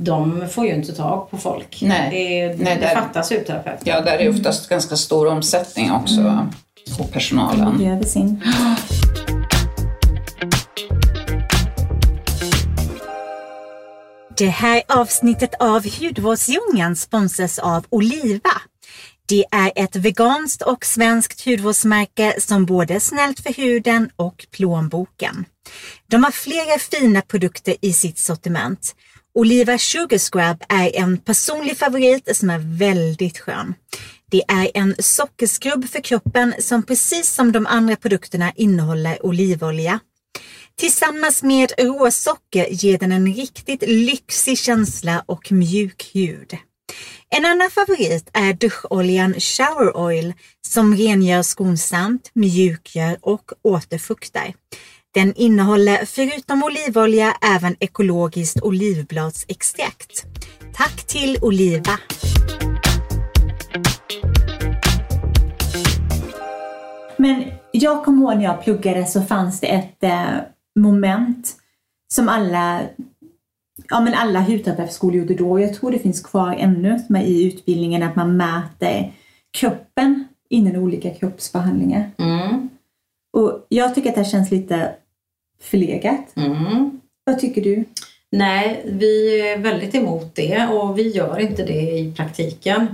[0.00, 1.78] de får ju inte tag på folk.
[1.82, 2.10] Nej.
[2.10, 3.82] Det, Nej, det där- fattas utterapeuter.
[3.90, 6.46] Ja, där är oftast ganska stor omsättning också Mm.
[6.98, 7.64] på personalen.
[7.64, 8.42] De behöver sin.
[14.36, 18.50] Det här avsnittet av Hudvårdsdjungeln sponsras av Oliva.
[19.26, 25.44] Det är ett veganskt och svenskt hudvårdsmärke som både är snällt för huden och plånboken.
[26.10, 28.94] De har flera fina produkter i sitt sortiment.
[29.38, 33.74] Oliva Sugar Scrub är en personlig favorit som är väldigt skön.
[34.30, 40.00] Det är en sockerskrubb för kroppen som precis som de andra produkterna innehåller olivolja.
[40.76, 46.56] Tillsammans med råsocker ger den en riktigt lyxig känsla och mjuk hud.
[47.30, 50.34] En annan favorit är duscholjan Shower Oil
[50.66, 54.54] som rengör skonsamt, mjukgör och återfuktar.
[55.18, 60.26] Den innehåller förutom olivolja även ekologiskt olivbladsextrakt.
[60.74, 61.92] Tack till Oliva!
[67.16, 70.26] Men jag kommer ihåg när jag pluggade så fanns det ett eh,
[70.76, 71.56] moment
[72.14, 72.80] som alla,
[73.88, 75.60] ja, men alla hudterapeutskolor gjorde då.
[75.60, 79.12] Jag tror det finns kvar ännu med i utbildningen att man mäter
[79.50, 82.10] kroppen innan olika kroppsbehandlingar.
[82.18, 82.68] Mm.
[83.32, 84.94] Och jag tycker att det här känns lite
[85.60, 86.36] förlegat.
[86.36, 87.00] Mm.
[87.24, 87.84] Vad tycker du?
[88.32, 92.86] Nej, vi är väldigt emot det och vi gör inte det i praktiken.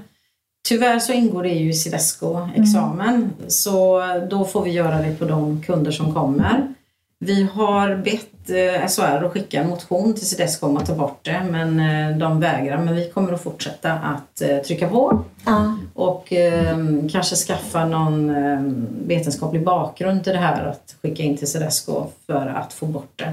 [0.69, 5.63] Tyvärr så ingår det ju i Cedesco-examen så då får vi göra det på de
[5.63, 6.75] kunder som kommer.
[7.19, 11.19] Vi har bett eh, SHR att skicka en motion till Cedesco om att ta bort
[11.23, 12.79] det men eh, de vägrar.
[12.79, 15.77] Men vi kommer att fortsätta att eh, trycka på Ja.
[15.95, 16.77] och eh,
[17.13, 18.61] kanske skaffa någon eh,
[19.07, 23.33] vetenskaplig bakgrund till det här att skicka in till Cedesco för att få bort det.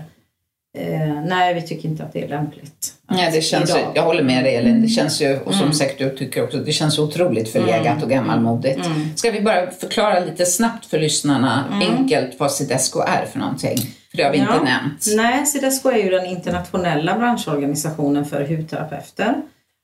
[0.77, 2.93] Eh, nej, vi tycker inte att det är lämpligt.
[3.11, 4.81] Nej, det känns, idag- jag håller med dig Elin.
[4.81, 5.73] Det känns ju, och som Mm.
[5.73, 8.85] säkert du tycker också, det känns otroligt förlegat och gammalmodigt.
[8.85, 9.15] Mm.
[9.15, 11.95] Ska vi bara förklara lite snabbt för lyssnarna Mm.
[11.97, 13.77] enkelt vad Cedesco är för någonting?
[14.11, 14.43] För det har vi Ja.
[14.43, 15.05] inte nämnt.
[15.15, 19.35] Nej, Cedesco är ju den internationella branschorganisationen för hudterapeuter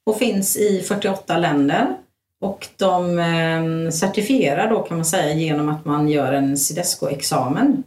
[0.10, 1.88] och finns i 48 länder.
[2.42, 7.84] Och de eh, certifierar då kan man säga genom att man gör en Cedesco-examen.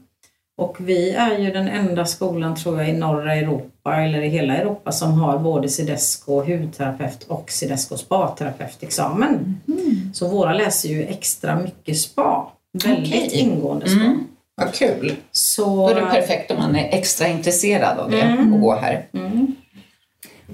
[0.61, 4.57] Och vi är ju den enda skolan tror jag i norra Europa eller i hela
[4.57, 9.61] Europa som har både Cedesco hudterapeut och Cedesco spa-terapeutexamen.
[10.13, 12.53] Så våra läser ju extra mycket spa.
[12.85, 13.31] Väldigt Okej.
[13.41, 14.01] ingående spa.
[14.01, 14.25] Mm.
[14.55, 15.17] Vad kul.
[15.33, 18.55] Så, Då är det perfekt om man är extra intresserad av det Mm.
[18.55, 19.07] och gå här.
[19.13, 19.47] Mm.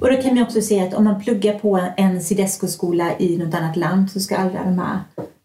[0.00, 3.54] Och då kan man också säga att om man pluggar på en Cedesco-skola i något
[3.54, 5.00] annat land så ska alla de här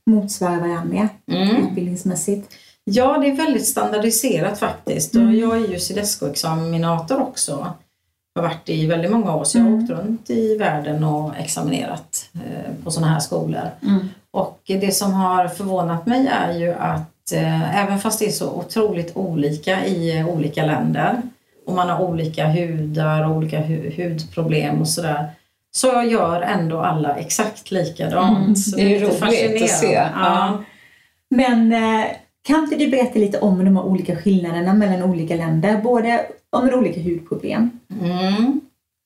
[0.06, 1.56] motsvara varandra Mm.
[1.68, 2.50] utbildningsmässigt.
[2.84, 5.16] Ja, det är väldigt standardiserat faktiskt.
[5.16, 7.74] Och jag är ju Cedesco-examinator också.
[8.34, 11.38] Jag har varit i väldigt många år så jag har åkt runt i världen och
[11.38, 13.70] examinerat eh, på sådana här skolor.
[13.84, 14.10] Mm.
[14.32, 18.52] Och det som har förvånat mig är ju att eh, även fast det är så
[18.52, 21.22] otroligt olika i eh, olika länder
[21.66, 25.30] och man har olika hudar och olika hu- hudproblem och sådär
[25.72, 28.58] så gör ändå alla exakt likadant.
[28.68, 29.94] Mm, det är lite roligt att se.
[30.16, 30.64] Ja.
[31.30, 32.06] Men eh,
[32.44, 35.82] kan inte du berätta lite om de här olika skillnaderna mellan olika länder?
[35.82, 37.70] Både om de olika hudproblem
[38.02, 38.62] Mm.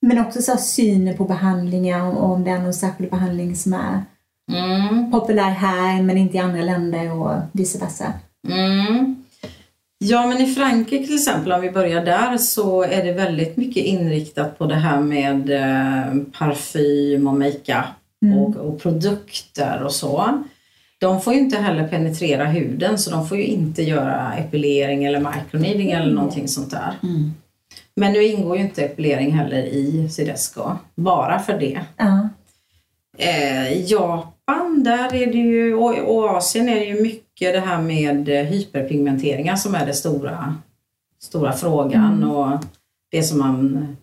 [0.06, 4.00] men också så synen på behandlingar och om det är någon särskild behandling som är
[4.52, 5.10] Mm.
[5.10, 8.12] populär här men inte i andra länder och vice versa.
[8.48, 9.24] Mm.
[9.98, 13.84] Ja, men i Frankrike till exempel, om vi börjar där, så är det väldigt mycket
[13.84, 17.84] inriktat på det här med eh, parfym och makeup
[18.22, 18.38] Mm.
[18.38, 20.42] och, och produkter och så.
[20.98, 25.18] De får ju inte heller penetrera huden så de får ju inte göra epilering eller
[25.18, 26.94] microneedling eller någonting sånt där.
[27.02, 27.32] Mm.
[27.94, 31.80] Men nu ingår ju inte epilering heller i Cedesco, bara för det.
[31.96, 32.28] Ja.
[33.18, 37.82] Eh, Japan, där är det ju, och, och Asien är det ju mycket det här
[37.82, 40.54] med hyperpigmenteringar som är det stora,
[41.22, 42.64] stora frågan och
[43.10, 43.96] det som man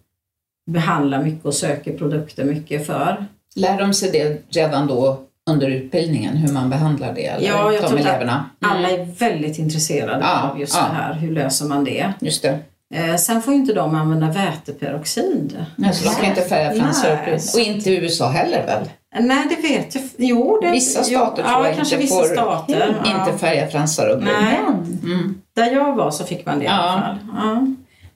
[0.71, 3.25] behandlar mycket och söker produkter mycket för.
[3.55, 7.25] Lär de sig det redan då under utbildningen, hur man behandlar det?
[7.25, 7.47] Eller?
[7.47, 8.45] Ja, jag de tror att eleverna?
[8.61, 10.81] Alla är väldigt intresserade Ja, av just ja.
[10.89, 12.13] det här, hur löser man det?
[12.21, 12.59] Just det.
[12.93, 15.65] Eh, sen får ju inte de använda väteperoxid.
[15.75, 17.39] Nej, så de kan inte färga fransar Nej.
[17.53, 18.89] och inte i USA heller väl?
[19.19, 20.03] Nej, det vet jag.
[20.17, 22.95] Jo, det, Vissa stater jo, tror jag ja, kanske inte vissa får stater.
[23.05, 23.19] ja.
[23.27, 24.59] Inte färga fransar och Nej.
[24.67, 25.41] Men, Mm.
[25.55, 26.73] Där jag var så fick man det i Ja.
[26.73, 27.17] alla fall.
[27.35, 27.67] Ja.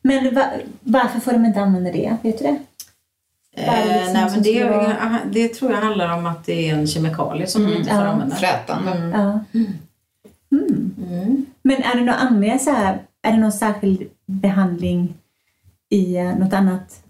[0.02, 0.44] men va,
[0.84, 2.16] varför får de inte använda det?
[2.24, 2.50] Vet du det?
[2.50, 6.46] Eh, Vad är det liksom nej, men det, vara- det tror jag handlar om att
[6.46, 7.74] det är en kemikalie som Mm.
[7.74, 8.08] de inte får Ja.
[8.08, 8.36] använda.
[8.36, 8.92] Frätande.
[8.92, 9.12] Mm.
[9.22, 9.40] Ja.
[9.54, 9.74] Mm.
[11.12, 11.46] Mm.
[11.62, 15.14] Men är det några andra så här, är det någon särskild behandling
[15.90, 17.04] i eh, något annat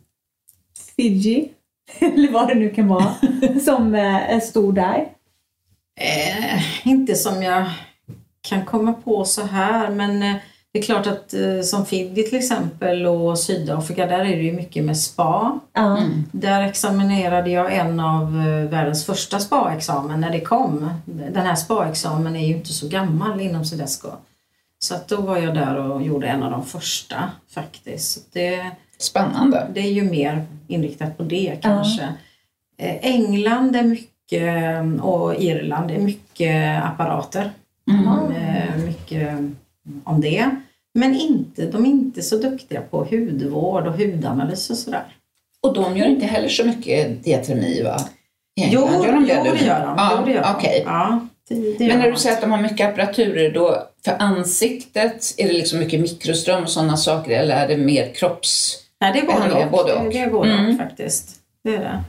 [0.96, 1.50] Fiji?
[2.00, 3.14] Eller vad det nu kan vara,
[3.66, 5.08] som eh, är stor där?
[6.00, 7.66] Eh, inte som jag
[8.42, 10.36] kan komma på så här, men eh,
[10.74, 14.54] det är klart att eh, som Fiji till exempel och Sydafrika, där är det ju
[14.54, 15.60] mycket med spa.
[15.74, 16.24] Mm.
[16.32, 20.90] Där examinerade jag en av eh, världens första spa-examen när det kom.
[21.06, 24.08] Den här spa-examen är ju inte så gammal inom Cedesco.
[24.80, 28.34] Så att då var jag där och gjorde en av de första faktiskt.
[28.34, 29.68] Det, Spännande.
[29.74, 32.04] det är ju mer inriktat på det kanske.
[32.78, 37.52] Eh, England är mycket, och Irland är mycket apparater.
[37.92, 38.86] Mm.
[38.86, 39.40] Mycket
[40.04, 40.50] om det.
[40.94, 45.04] Men inte, de är inte så duktiga på hudvård och hudanalys och sådär.
[45.62, 47.98] Och de gör inte heller så mycket diatermi va?
[48.62, 49.96] I Jo, gör de det jo, det gör de.
[49.98, 50.56] Ja, jo, gör de.
[50.58, 50.84] okej.
[50.86, 52.12] Ja, det, det Men när de.
[52.12, 56.64] du säger att de har mycket apparaturer, då för ansiktet, är det liksom mycket mikroström
[56.64, 58.78] och sådana saker eller är det mer kropps...
[59.02, 59.72] Nej, det är både och.
[59.72, 60.10] både och.
[60.14, 60.78] Det, är både Mm.
[60.78, 61.30] faktiskt.
[61.64, 62.04] Det är det.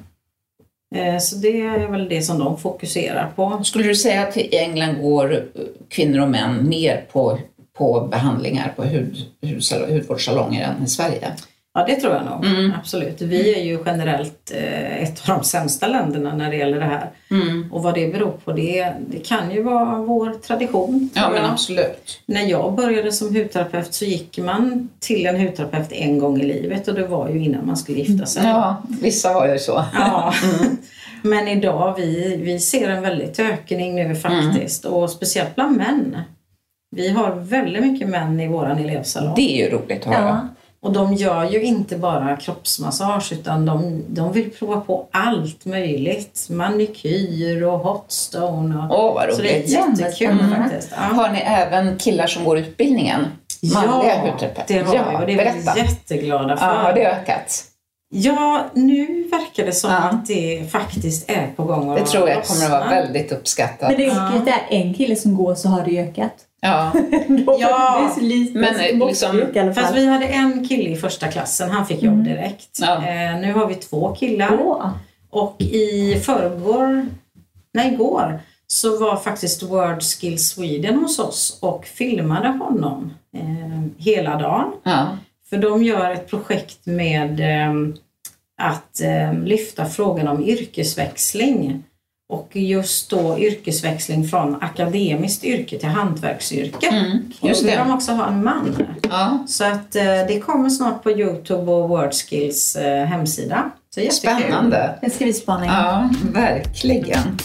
[1.01, 3.64] Eh, Så det är väl det som de fokuserar på.
[3.64, 5.45] Skulle du säga att i England går
[5.88, 7.38] kvinnor och män mer på,
[7.79, 11.33] på behandlingar på hud, hudsal- hudvårdssalonger än i Sverige?
[11.75, 12.45] Ja, det tror jag nog.
[12.45, 12.73] Mm.
[12.79, 13.23] Absolut.
[13.23, 17.11] Vi är ju generellt eh, ett av de sämsta länderna när det gäller det här.
[17.31, 17.73] Mm.
[17.73, 21.11] Och vad det beror på, det, det kan ju vara vår tradition.
[21.14, 21.51] Ja, men jag.
[21.51, 22.21] absolut.
[22.27, 26.88] När jag började som hudterapeut så gick man till en hudterapeut en gång i livet
[26.88, 28.43] och det var ju innan man skulle gifta sig.
[28.47, 29.85] Ja, vissa var ju så.
[29.95, 30.35] Ja.
[31.23, 36.17] Men idag, vi, vi ser en väldigt ökning nu faktiskt och speciellt bland män.
[36.96, 39.35] Vi har väldigt mycket män i våran elevsalong.
[39.37, 40.27] Det är ju roligt att höra.
[40.29, 40.48] Ja.
[40.81, 46.46] Och de gör ju inte bara kroppsmassage utan de, de vill prova på allt möjligt.
[46.51, 48.88] Manikyr och hotstone.
[48.90, 49.70] Och, Åh, vad så det är roligt.
[50.01, 50.55] jättekul Mm.
[50.62, 50.88] faktiskt.
[50.96, 51.14] Ja.
[51.14, 53.20] Har ni även killar som går utbildningen?
[53.74, 54.22] Manliga Ja,
[54.66, 55.72] det har vi och det är berätta.
[55.74, 56.66] vi jätteglada för.
[56.66, 57.64] Ja, har det ökat?
[58.11, 59.96] Ja, nu verkar det som Ja.
[59.98, 63.88] att det faktiskt är på gång Det tror jag kommer att vara väldigt uppskattat.
[63.88, 64.11] Men det är
[64.70, 66.33] är en kille som går så har det ökat.
[66.61, 66.92] Ja.
[67.59, 68.59] Ja, det är så lite.
[68.59, 72.25] men, så måste liksom- Fast vi hade en kille i första klassen, han fick jobb
[72.25, 72.79] direkt.
[72.81, 72.94] Ja.
[72.97, 74.59] Eh, nu har vi två killar.
[74.62, 74.90] Åh.
[75.31, 77.07] Och i förrgår,
[77.75, 84.37] nej igår, så var faktiskt World Skill Sweden hos oss och filmade honom eh, hela
[84.37, 84.73] dagen.
[84.83, 85.09] Ja.
[85.51, 87.75] För de gör ett projekt med eh,
[88.61, 91.83] att eh, lyfta frågan om yrkesväxling.
[92.31, 96.87] Och just då yrkesväxling från akademiskt yrke till hantverksyrke.
[96.88, 98.77] Mm, Och just då vill de också ha en man.
[99.11, 99.45] Ja.
[99.49, 103.71] Så att eh, det kommer snart på Youtube och WordSkills eh, hemsida.
[103.95, 104.38] Så jättekul.
[104.41, 104.99] Spännande.
[105.03, 105.71] Det ska vi spana in.
[105.71, 107.38] Ja, verkligen.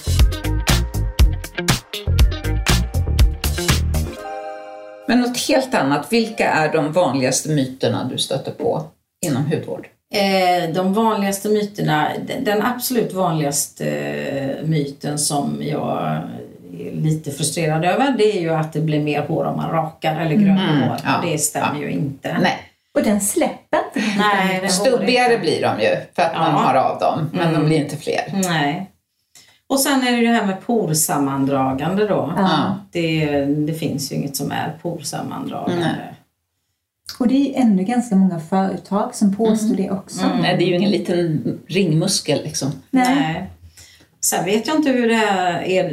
[5.08, 6.08] Men något helt annat.
[6.10, 8.84] Vilka är de vanligaste myterna du stöter på
[9.26, 9.88] inom hudvård?
[10.13, 16.02] Eh, de vanligaste myterna, den- den absolut vanligaste eh, myten som jag
[16.80, 20.15] är lite frustrerad över, det är ju att det blir mer hår om man rakar
[20.19, 20.97] eller gröna Mm, hår.
[21.06, 22.38] ja, Och det stämmer ju inte.
[22.41, 22.58] Nej,
[22.95, 24.10] Och den släpper inte.
[24.17, 26.58] Nej, det stubbigare blir de ju för att man Ja.
[26.58, 27.62] har av dem, men Mm.
[27.62, 28.21] de blir inte fler.
[28.34, 28.89] Nej.
[29.67, 32.34] Och sen är det ju det här med porsammandragande då.
[32.38, 32.76] Ja.
[32.91, 35.80] Det, det finns ju inget som är porsammandragande.
[35.86, 36.13] Nej.
[37.19, 40.25] Och det är ju ändå ganska många företag som påstår det också.
[40.25, 40.39] Mm.
[40.39, 42.71] Nej, det är ju ingen liten ringmuskel liksom.
[42.91, 43.15] Nej.
[43.15, 43.49] Nej.
[44.21, 45.91] Sen vet jag inte hur det här är,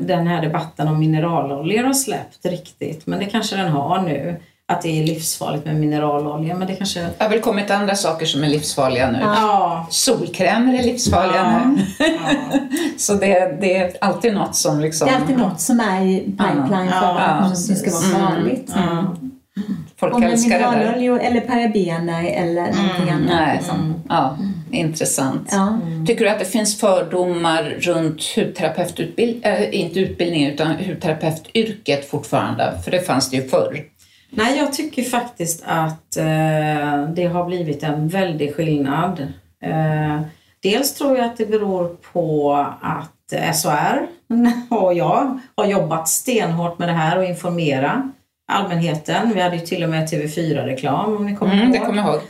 [0.00, 3.06] den här debatten om mineraloljor har släppt riktigt.
[3.06, 4.36] Men det kanske den har nu.
[4.66, 6.54] Att det är livsfarligt med mineralolja.
[6.54, 7.00] Men det kanske...
[7.00, 9.18] Det har väl kommit andra saker som är livsfarliga nu.
[9.22, 9.86] Ja.
[9.90, 11.68] Solkrämer är livsfarliga Ja.
[11.68, 11.82] nu.
[11.98, 12.58] ja.
[12.96, 16.20] Så det, det är alltid något som liksom Det är alltid något som är i
[16.20, 18.20] pipeline Ja, för ja, att det ska vara Mm.
[18.36, 18.72] farligt.
[18.74, 19.16] Ja.
[19.96, 20.70] Folk Om älskar det där.
[20.70, 23.30] mineraloljor eller parabener eller någonting annat.
[23.30, 23.56] Nej.
[23.56, 23.94] Liksom.
[24.08, 24.38] Ja,
[24.70, 25.48] intressant.
[25.52, 25.78] Ja.
[26.06, 32.72] Tycker du att det finns fördomar runt hudterapeututbildning, äh, inte utbildning utan hudterapeutyrket fortfarande?
[32.84, 33.84] För det fanns det ju förr.
[34.30, 39.20] Nej, jag tycker faktiskt att eh, det har blivit en väldig skillnad.
[39.64, 40.20] Eh,
[40.62, 43.10] dels tror jag att det beror på att
[43.62, 44.06] SHR
[44.74, 48.10] och jag har jobbat stenhårt med det här och informera
[48.52, 49.32] allmänheten.
[49.34, 51.86] Vi hade ju till och med TV4-reklam om ni kommer Mm, det ihåg.
[51.86, 52.20] kommer jag ihåg.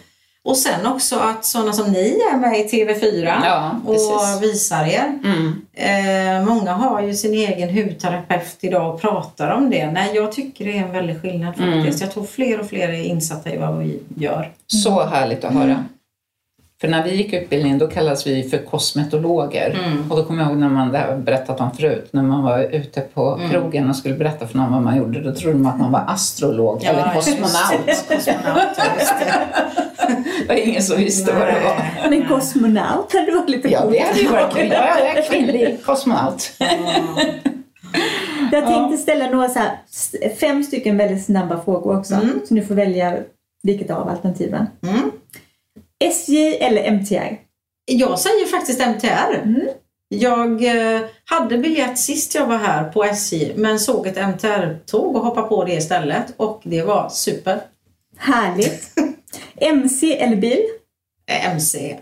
[0.46, 5.18] Och sen också att sådana som ni är med i TV4 Ja, och visar er.
[5.24, 5.54] Mm.
[5.74, 9.90] Eh, många har ju sin egen hudterapeut idag och pratar om det.
[9.90, 11.72] Nej, jag tycker det är en väldig skillnad Mm.
[11.82, 12.00] faktiskt.
[12.00, 14.52] Jag tror fler och fler är insatta i vad vi gör.
[14.66, 15.84] Så härligt att höra.
[16.80, 19.70] För när vi gick utbildningen då kallades vi för kosmetologer.
[19.86, 20.10] Mm.
[20.10, 22.58] Och då kommer jag ihåg när man, det har berättat om förut, när man var
[22.58, 23.50] ute på Mm.
[23.50, 26.04] krogen och skulle berätta för någon vad man gjorde, då trodde man att man var
[26.08, 28.16] astrolog eller just det.
[28.16, 28.76] kosmonaut.
[28.76, 29.44] Ja, just det.
[30.40, 31.76] Det var ingen som visste vad det var.
[31.78, 32.10] Nej.
[32.10, 33.92] Men kosmonaut hade varit lite Ja, coolt.
[33.92, 34.68] det hade ju varit kul.
[34.72, 36.52] Ja, jag är kvinnlig kosmonaut.
[38.52, 39.70] Jag tänkte ställa några så här,
[40.40, 42.14] fem stycken väldigt snabba frågor också.
[42.14, 42.40] Mm.
[42.48, 43.16] Så ni får välja
[43.62, 44.66] vilket av alternativen.
[46.04, 47.36] SJ eller MTR?
[47.86, 49.34] Jag säger faktiskt MTR.
[49.44, 49.68] Mm.
[50.08, 55.22] Jag eh, hade biljett sist jag var här på SJ men såg ett MTR-tåg och
[55.24, 57.60] hoppade på det istället och det var super.
[58.16, 58.90] Härligt.
[59.56, 60.60] MC eller bil?
[61.30, 61.96] Eh, MC.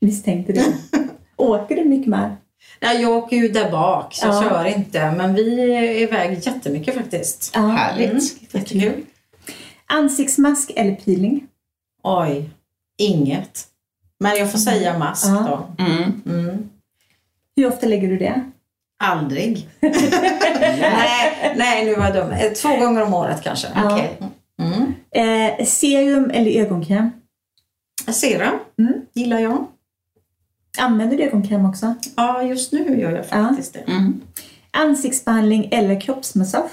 [0.00, 0.64] Misstänkte det.
[1.36, 2.36] Åker du mycket med?
[2.80, 4.42] Nej, jag åker ju där bak så jag Ja.
[4.42, 7.50] kör inte men vi är iväg jättemycket faktiskt.
[7.54, 7.60] Ja.
[7.60, 8.10] Härligt.
[8.10, 9.04] Mm, jättekul.
[9.86, 11.46] Ansiktsmask eller peeling?
[12.02, 12.50] Oj,
[12.98, 13.64] inget.
[14.20, 15.66] Men jag får säga mask Ja.
[15.78, 15.84] då.
[15.84, 16.22] Mm.
[16.26, 16.68] Mm.
[17.56, 18.42] Hur ofta lägger du det?
[19.04, 19.68] Aldrig.
[19.80, 22.30] nej, nej, nu var jag dum.
[22.32, 23.68] Eh, Två gånger om året kanske.
[23.74, 23.92] Ja.
[23.94, 24.18] Okej.
[24.60, 24.94] Mm.
[25.58, 27.10] Eh, serum eller ögonkräm?
[28.12, 28.92] Serum Mm.
[29.14, 29.66] gillar jag.
[30.78, 31.94] Använder du ögonkräm också?
[32.16, 33.80] Ja, just nu gör jag faktiskt det.
[33.92, 34.20] Mm.
[34.70, 36.70] Ansiktsbehandling eller kroppsmassage?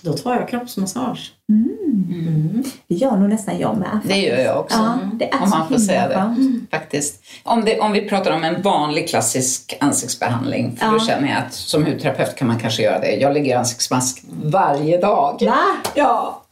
[0.00, 1.32] Då tar jag kroppsmassage.
[1.48, 1.68] Mm.
[2.10, 2.64] Mm.
[2.88, 4.00] Det gör nog nästan jag med.
[4.04, 4.78] Det gör jag också.
[4.78, 6.14] Ja, det är Om man får säga det.
[6.14, 6.70] skönt.
[6.70, 7.22] Faktiskt.
[7.44, 11.00] Om, det, om vi pratar om en vanlig klassisk ansiktsbehandling, för då Ja.
[11.00, 13.14] känner jag att som hudterapeut kan man kanske göra det.
[13.16, 15.38] Jag lägger ansiktsmask varje dag.
[15.46, 15.58] Va?
[15.94, 16.42] Ja.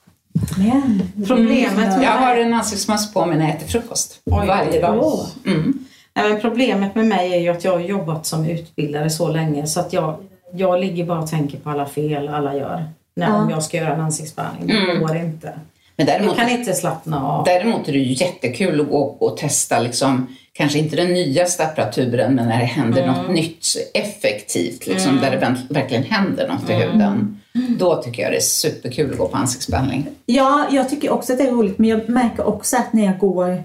[0.58, 4.20] Men, Problemet med- Jag har en ansiktsmask på mig när jag äter frukost.
[4.24, 4.46] Oj.
[4.46, 5.26] varje dag.
[5.46, 5.78] Mm.
[6.14, 9.66] Nej, men problemet med mig är ju att jag har jobbat som utbildare så länge
[9.66, 10.16] så att jag,
[10.52, 12.84] jag ligger bara och tänker på alla fel alla gör.
[13.16, 13.34] När Ja.
[13.42, 14.66] om jag ska göra en ansiktsbehandling.
[14.66, 15.00] Det Mm.
[15.06, 15.58] går inte.
[15.98, 17.44] Men Jag däremot, kan inte slappna av.
[17.44, 22.34] däremot är det ju jättekul att gå och testa, liksom, kanske inte den nyaste apparaturen,
[22.34, 23.14] men när det händer Mm.
[23.14, 27.40] något nytt effektivt, liksom, där det verkligen händer något i huden.
[27.78, 30.06] Då tycker jag det är superkul att gå på ansiktsbehandling.
[30.26, 33.18] Ja, jag tycker också att det är roligt, men jag märker också att när jag
[33.18, 33.62] går,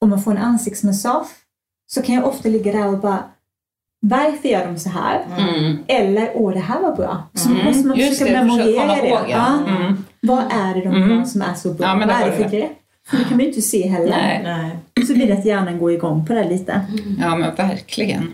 [0.00, 1.26] om man får en ansiktsmassage,
[1.92, 3.24] så kan jag ofta ligga där och bara,
[4.00, 5.20] varför gör de så här?
[5.38, 5.78] Mm.
[5.86, 7.22] Eller, åh det här var bra.
[7.34, 7.64] Så Mm.
[7.66, 9.08] måste man Just försöka det, försöka memorera komma det.
[9.08, 9.60] ihåg, ja.
[9.66, 9.76] Ja.
[9.76, 10.04] Mm.
[10.20, 11.26] Vad är det de Mm.
[11.26, 11.86] som är så bra?
[11.86, 12.70] Ja, men det Vad är det för du grepp?
[13.10, 14.10] För det kan man ju inte se heller.
[14.10, 14.40] Nej.
[14.96, 15.06] Nej.
[15.06, 16.80] Så blir det att hjärnan går igång på det lite.
[17.20, 18.32] Ja, men verkligen.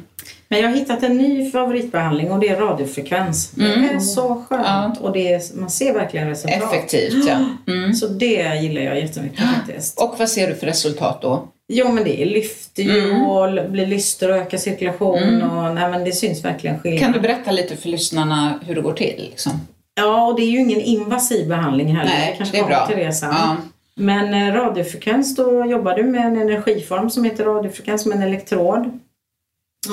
[0.48, 3.50] Men jag har hittat en ny favoritbehandling och det är radiofrekvens.
[3.50, 3.96] Det Mm.
[3.96, 6.62] är så skönt och det är, man ser verkligen resultat.
[6.74, 7.38] Effektivt, ja.
[7.72, 7.94] Mm.
[7.94, 10.00] Så det gillar jag jättemycket faktiskt.
[10.02, 11.48] Och vad ser du för resultat då?
[11.72, 13.72] Jo men det lyfter ju Mm.
[13.72, 15.50] blir lyster och ökar cirkulation Mm.
[15.50, 17.00] och nej, men det syns verkligen skillnad.
[17.00, 19.28] Kan du berätta lite för lyssnarna hur det går till?
[19.30, 19.52] Liksom?
[19.94, 22.10] Ja och det är ju ingen invasiv behandling heller.
[22.10, 22.86] Nej, kanske det är bra.
[22.86, 23.28] till det sen.
[23.32, 23.56] Ja.
[23.94, 28.98] Men eh, radiofrekvens, då jobbar du med en energiform som heter radiofrekvens med en elektrod.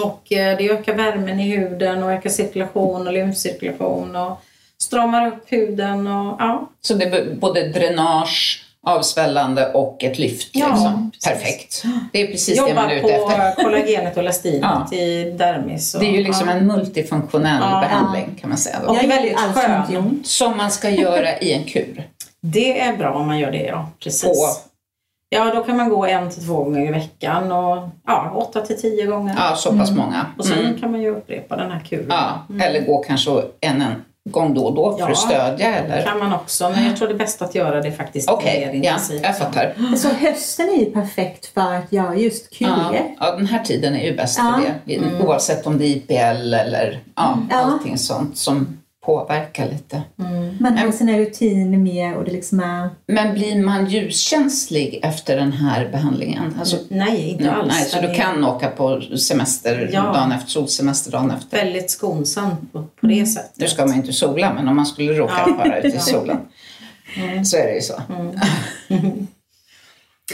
[0.04, 4.42] Och eh, det ökar värmen i huden och ökar cirkulation och lymfcirkulation och
[4.84, 6.70] stramar upp huden och ja.
[6.82, 10.50] Så det är både dränage, avsvällande och ett lyft.
[10.56, 11.12] Ja, liksom.
[11.26, 11.84] Perfekt.
[12.12, 13.64] Det är precis det man Jobbar är på ute efter.
[13.64, 14.62] kollagenet och elastinet
[14.92, 14.98] Ja.
[14.98, 15.94] i dermis.
[15.96, 16.54] och- Det är ju liksom ja.
[16.54, 17.80] en multifunktionell Ja.
[17.82, 18.80] behandling kan man säga.
[18.84, 18.90] Då.
[18.90, 22.08] Och Jag väldigt gillar allt som man ska göra i en kur.
[22.42, 23.90] Det är bra om man gör det, ja.
[24.04, 24.24] Precis.
[24.24, 24.34] På,
[25.30, 28.82] Ja, då kan man gå en till två gånger i veckan och ja, åtta till
[28.82, 29.36] tio gånger.
[29.38, 30.26] ja, så pass många.
[30.38, 30.80] Och sen Mm.
[30.80, 32.06] kan man ju upprepa den här kuren.
[32.10, 33.32] Ja, eller gå kanske
[33.62, 33.92] en, en
[34.30, 35.12] gång då och då för Ja.
[35.12, 36.02] att stödja Det eller?
[36.06, 38.68] kan man också, men jag tror det är bäst att göra det faktiskt Okej, mer
[38.68, 39.22] ja, intensivt.
[39.24, 39.96] jag fattar.
[39.98, 43.16] Så hösten är ju perfekt för att göra just Ja, kurer.
[43.20, 44.60] ja, den här tiden är ju bäst Ja.
[44.62, 45.24] för det.
[45.26, 47.56] Oavsett om det är IPL eller ja, Ja.
[47.58, 50.02] allting sånt som påverkar lite.
[50.20, 50.58] Mm.
[50.60, 52.90] Man har sina rutiner mer och det liksom är...
[53.08, 56.56] Men blir man ljuskänslig efter den här behandlingen?
[56.60, 57.74] Alltså, Nej, inte alls.
[57.74, 60.02] nej, så du kan åka på semester Ja.
[60.02, 61.58] dagen efter, solsemester dagen efter?
[61.58, 63.52] väldigt skonsam på, på det sättet.
[63.58, 65.54] Nu ska man inte sola, men om man skulle råka Ja.
[65.58, 66.38] vara ute i solen
[67.18, 67.46] Mm.
[67.46, 68.02] så är det ju så.
[68.10, 68.38] Mm.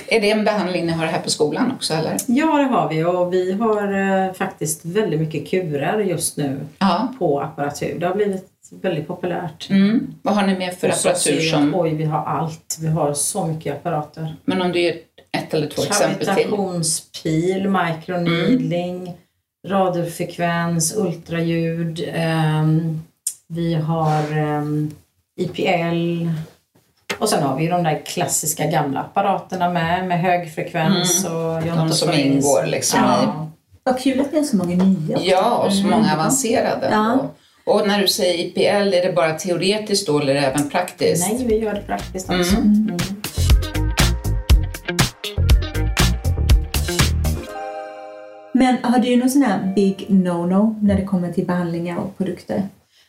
[0.07, 2.17] Är det en behandling ni har här på skolan också eller?
[2.27, 3.93] Ja, det har vi och vi har
[4.27, 7.13] eh, faktiskt väldigt mycket kurer just nu Ja.
[7.19, 7.99] på apparatur.
[7.99, 9.69] Det har blivit väldigt populärt.
[9.69, 10.13] Mm.
[10.21, 11.75] Vad har ni mer för Och apparatur som...
[11.75, 12.77] Oj, vi har allt.
[12.81, 14.35] Vi har så mycket apparater.
[14.45, 14.95] Men om du ger
[15.31, 16.35] ett eller två exempel till.
[16.35, 19.13] Gravitationspil, microneedling,
[19.67, 22.09] radiofrekvens, ultraljud.
[22.13, 23.01] ehm,
[23.47, 24.91] vi har ehm,
[25.39, 26.27] IPL.
[27.19, 31.77] Och sen har vi ju de där klassiska gamla apparaterna med, med högfrekvens och Mm.
[31.77, 33.03] De som ingår liksom i...
[33.03, 33.49] Ja.
[33.83, 35.19] Vad kul att ni har så många nya.
[35.21, 36.89] Ja, och så många avancerade.
[36.91, 37.29] Ja.
[37.69, 41.31] Och, när du säger IPL, är det bara teoretiskt då eller även praktiskt?
[41.31, 42.41] Nej, vi gör det praktiskt Mm.
[42.41, 42.55] också.
[42.55, 42.97] Mm.
[48.53, 52.63] Men har du någon sån här big no-no när det kommer till behandlingar och produkter?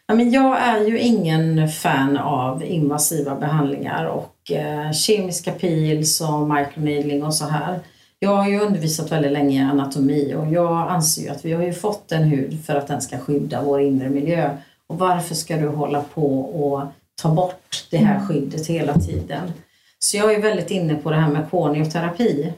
[0.07, 6.51] Ja, men jag är ju ingen fan av invasiva behandlingar och eh, kemiska pils och
[6.51, 7.81] microneedling och så här.
[8.23, 11.63] Jag har ju undervisat väldigt länge i anatomi och jag anser ju att vi har
[11.63, 14.57] ju fått en hud för att den ska skydda vår inre miljö.
[14.87, 16.83] Och varför ska du hålla på och
[17.23, 19.53] ta bort det här skyddet hela tiden?
[19.99, 22.53] Så jag är väldigt inne på det här med konioterapi.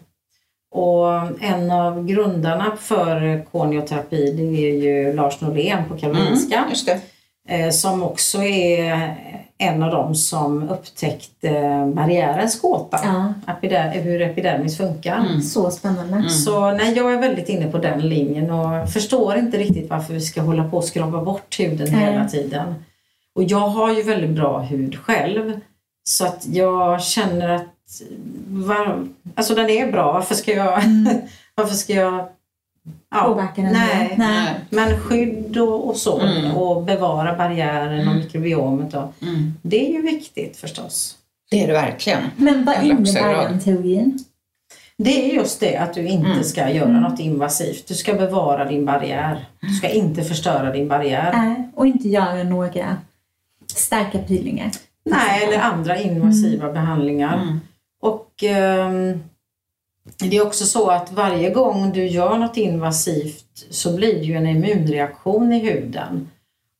[0.74, 6.58] Och en av grundarna för konioterapi det är ju Lars Norén på Karolinska.
[6.58, 6.68] Mm.
[7.48, 9.06] Eh, som också är
[9.62, 11.50] en av dem som upptäckte
[11.94, 13.00] barriärens gåta.
[13.04, 15.18] Ja, Epider- hur epidermis funkar.
[15.18, 15.42] Mm.
[15.42, 16.16] så spännande.
[16.16, 16.28] Mm.
[16.28, 20.20] Så nej, jag är väldigt inne på den linjen och förstår inte riktigt varför vi
[20.20, 22.00] ska hålla på och skrapa bort huden Nej.
[22.12, 22.74] hela tiden.
[23.34, 25.60] Och jag har ju väldigt bra hud själv.
[26.04, 27.68] Så att jag känner att
[28.48, 30.82] var, alltså den är bra, varför ska jag,
[31.54, 32.26] varför ska jag
[33.10, 34.14] ja, Påverka den nej.
[34.18, 34.54] nej.
[34.70, 36.56] Men skydd och, och så Mm.
[36.56, 39.54] och bevara barriären och mikrobiomet och, Mm.
[39.62, 41.16] det är ju viktigt förstås.
[41.50, 42.22] Det är det verkligen.
[42.36, 44.18] Men vad innebär den teorin?
[44.98, 46.44] Det är just det att du inte Mm.
[46.44, 47.88] ska göra något invasivt.
[47.88, 49.48] Du ska bevara din barriär.
[49.60, 51.32] Du ska inte förstöra din barriär.
[51.32, 52.96] Nej, och inte göra några
[53.74, 54.70] starka peelingar.
[55.04, 57.36] Nej, eller andra invasiva behandlingar.
[57.42, 57.60] Mm.
[58.02, 59.22] Och ehm,
[60.18, 64.36] det är också så att varje gång du gör något invasivt så blir det ju
[64.36, 66.30] en immunreaktion i huden.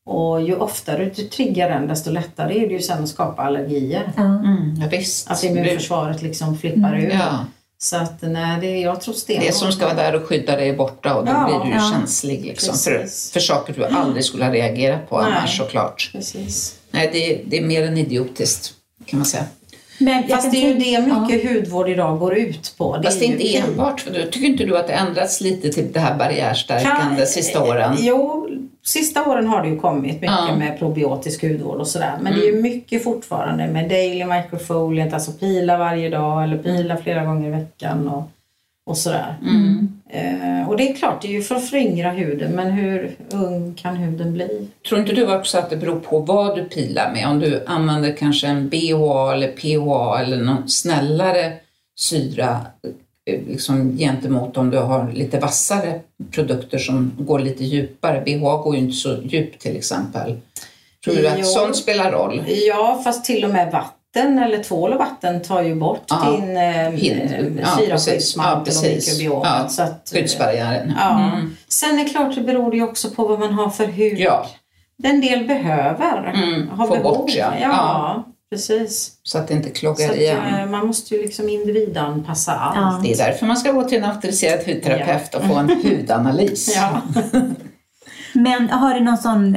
[0.07, 4.13] Och ju oftare du triggar den desto lättare är det ju sen att skapa allergier.
[4.17, 4.23] Ja.
[4.23, 4.75] Mm.
[4.81, 5.31] Ja, visst.
[5.31, 7.11] Att immunförsvaret liksom flippar ur.
[7.11, 7.47] Ja.
[7.79, 9.47] Så att nej, det, jag tror stenhårt.
[9.47, 11.77] Det som ska vara där och skydda dig är borta och då Ja, blir du
[11.79, 11.91] ja.
[11.93, 13.33] känslig liksom, för, Precis.
[13.33, 15.33] för saker du aldrig skulle ha reagerat på Nej.
[15.33, 16.11] annars såklart.
[16.13, 16.79] Precis.
[16.91, 18.73] Nej, det, det är mer än idiotiskt
[19.07, 19.45] kan man säga.
[20.05, 22.97] Men jag Fast det är ju det mycket hudvård idag går ut på.
[22.97, 25.41] Det Fast det är inte ju- enbart, för du, tycker inte du att det ändrats
[25.41, 27.95] lite till det här barriärstärkande Kan- sista åren?
[27.99, 28.49] Jo,
[28.85, 30.57] sista åren har det ju kommit mycket Ja.
[30.57, 32.13] med probiotisk hudvård och sådär.
[32.21, 32.63] Men det är ju Mm.
[32.63, 38.09] mycket fortfarande med daily microfoliant, alltså pila varje dag eller pila flera gånger i veckan
[38.09, 38.23] och,
[38.87, 39.35] och sådär.
[39.43, 39.89] Mm.
[40.09, 43.75] Eh, och det är klart, det är ju för att föryngra huden, men hur ung
[43.75, 44.69] kan huden bli?
[44.89, 47.29] Tror inte du också att det beror på vad du pilar med?
[47.29, 51.53] Om du använder kanske en BHA eller PHA eller någon snällare
[51.99, 52.61] syra
[53.27, 58.23] eh, liksom gentemot om du har lite vassare produkter som går lite djupare.
[58.27, 60.37] BHA går ju inte så djupt till exempel.
[61.05, 61.29] Tror du Jo.
[61.29, 62.43] att sånt spelar roll?
[62.47, 66.31] Ja, fast till och med vatten eller tvål och vatten tar ju bort Ja.
[66.31, 67.75] din eh, Hind- ja,
[68.59, 69.09] och precis.
[69.09, 69.49] mikrobiomet.
[69.63, 69.69] Ja.
[69.69, 70.93] Så att, eh, Skyddsbarriären.
[71.01, 71.21] Ja.
[71.35, 71.57] Mm.
[71.69, 74.19] Sen är det klart, det beror ju också på vad man har för hud.
[74.19, 74.47] Ja.
[74.99, 76.33] Den del behöver.
[76.35, 77.17] Mm, har få behov.
[77.19, 77.53] bort, ja.
[77.61, 77.69] ja.
[77.69, 78.25] Ja.
[78.51, 79.13] precis.
[79.23, 80.55] Så att det inte Så kloggar att, igen.
[80.61, 83.03] eh, man måste ju liksom individanpassa allt.
[83.05, 86.77] Det är därför man ska gå till en auktoriserad hudterapeut och få en hudanalys.
[86.77, 87.01] Ja.
[88.35, 89.57] Men har du någon sån,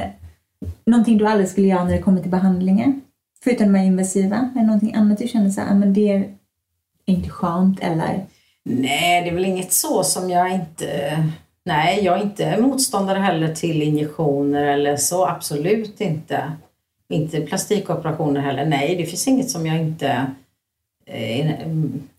[0.86, 2.92] någonting du aldrig skulle göra när det kommer till behandlingar?
[3.46, 4.36] Förutom de här invasiva?
[4.36, 6.24] Är det någonting annat du känner så här, "Ah, men det är
[7.06, 8.26] inte skönt eller?
[8.64, 11.22] Nej, det är väl inget så som jag inte...
[11.64, 15.26] Nej, jag är inte motståndare heller till injektioner eller så.
[15.26, 16.52] Absolut inte.
[17.08, 18.66] Inte plastikoperationer heller.
[18.66, 20.26] Nej, det finns inget som jag inte...
[21.06, 21.50] Eh,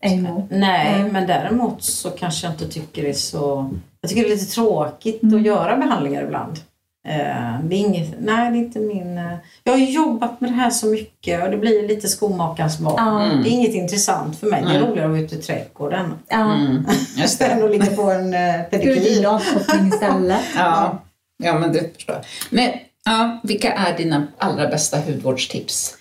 [0.02, 0.46] emot?
[0.50, 1.14] nej, Mm.
[1.14, 3.70] men däremot så kanske jag inte tycker det är så...
[4.02, 5.36] Jag tycker det är lite tråkigt Mm.
[5.36, 6.60] att göra behandlingar ibland.
[7.08, 9.18] Eh, det är inget, nej, det är inte min...
[9.18, 9.34] eh,
[9.64, 12.94] Jag har jobbat med det här så mycket och det blir lite skomakarens barn.
[12.98, 13.24] Ja.
[13.24, 13.44] Mm.
[13.44, 14.64] Det är inget intressant för mig.
[14.68, 16.14] Det är roligare att vara ute i trädgården.
[16.28, 16.54] Ja.
[16.54, 16.86] Mm,
[17.18, 17.46] just det.
[17.46, 19.26] Än att ligga på en eh, du pedikyr.
[19.26, 20.42] avkoppling istället?
[20.58, 21.02] Ja,
[21.44, 22.24] ja men det förstår jag.
[22.50, 22.70] Men
[23.06, 25.97] ja, vilka är dina allra bästa hudvårdstips?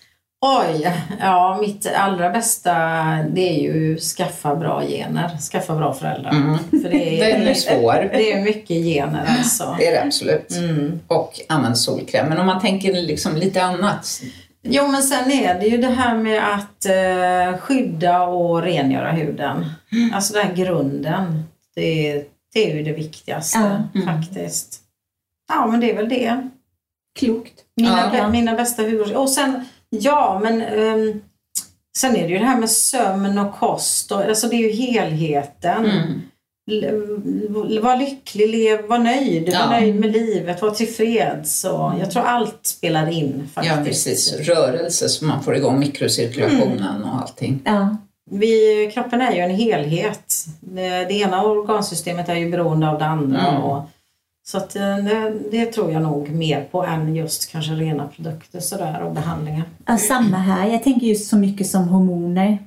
[0.49, 2.72] Oj, ja mitt allra bästa
[3.30, 6.30] det är ju skaffa bra gener, skaffa bra föräldrar.
[6.30, 6.59] Mm.
[6.59, 8.11] För det är, Den är svår.
[8.12, 9.76] Det är mycket gener alltså.
[9.78, 10.51] Det är det absolut.
[10.57, 11.01] Mm.
[11.07, 12.28] Och använd solkräm.
[12.28, 14.20] Men om man tänker liksom lite annat.
[14.62, 19.70] Jo men sen är det ju det här med att eh, skydda och rengöra huden.
[20.14, 21.44] Alltså den här grunden.
[21.74, 22.22] Det,
[22.55, 23.86] det är ju det viktigaste.
[23.94, 24.07] Mm.
[24.07, 24.80] faktiskt.
[25.49, 26.49] Ja men det är väl det.
[27.18, 27.53] Klokt.
[27.76, 28.28] Mina, Ja.
[28.28, 29.12] mina bästa hudvårds...
[29.12, 31.20] Och sen, ja men ehm,
[31.99, 34.12] sen är det ju det här med sömn och kost.
[34.12, 35.84] Och, alltså det är ju helheten.
[35.84, 36.20] Mm.
[37.82, 39.59] Var lycklig, lev, var nöjd, Ja.
[39.59, 41.64] var nöjd med livet, var tillfreds.
[41.64, 43.76] Och jag tror allt spelar in faktiskt.
[43.76, 44.32] Ja, precis.
[44.49, 47.61] Rörelse så man får igång mikrocirkulationen och allting.
[47.64, 47.97] Ja.
[48.30, 50.34] Vi, kroppen är ju en helhet.
[50.61, 53.41] Det, det ena organsystemet är ju beroende av det andra.
[53.49, 53.62] Mm.
[53.62, 53.82] Och,
[54.49, 58.61] så att, eh, det, det tror jag nog mer på än just kanske rena produkter
[58.61, 59.62] sådär och behandlingar.
[59.86, 60.68] Ja, samma här.
[60.68, 62.59] Jag tänker just så mycket som hormoner.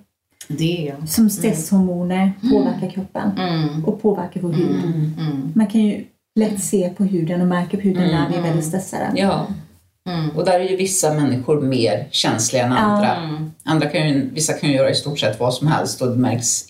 [0.47, 0.93] Det.
[1.07, 3.85] Som stresshormoner påverkar kroppen Mm.
[3.85, 4.83] och påverkar vår hud.
[4.83, 5.13] Mm.
[5.19, 5.51] Mm.
[5.55, 6.05] Man kan ju
[6.39, 8.15] lätt se på huden och märka på huden Mm.
[8.15, 9.11] när vi är väldigt stressade.
[9.15, 9.47] Ja,
[10.09, 10.29] Mm.
[10.29, 13.15] och där är ju vissa människor mer känsliga än andra.
[13.15, 13.51] Mm.
[13.63, 16.15] andra kan ju, vissa kan ju göra i stort sett vad som helst och det
[16.15, 16.63] märks.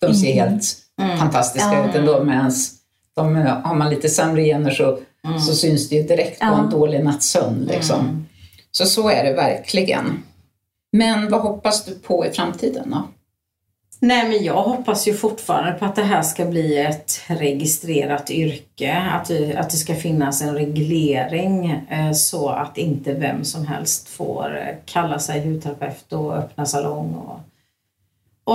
[0.00, 0.38] De ser Mm.
[0.50, 1.18] helt Mm.
[1.18, 2.79] fantastiska ut ändå medan de,
[3.24, 5.40] har man lite sämre gener så, Mm.
[5.40, 6.58] så syns det ju direkt på Ja.
[6.58, 7.64] en dålig nattsömn.
[7.70, 8.00] Liksom.
[8.00, 8.26] Mm.
[8.72, 10.22] Så så är det verkligen.
[10.92, 13.08] Men vad hoppas du på i framtiden då?
[14.02, 18.96] Nej men jag hoppas ju fortfarande på att det här ska bli ett registrerat yrke.
[19.12, 24.56] Att att det ska finnas en reglering eh, så att inte vem som helst får
[24.58, 27.14] eh, kalla sig hudterapeut och öppna salong.
[27.14, 27.40] Och,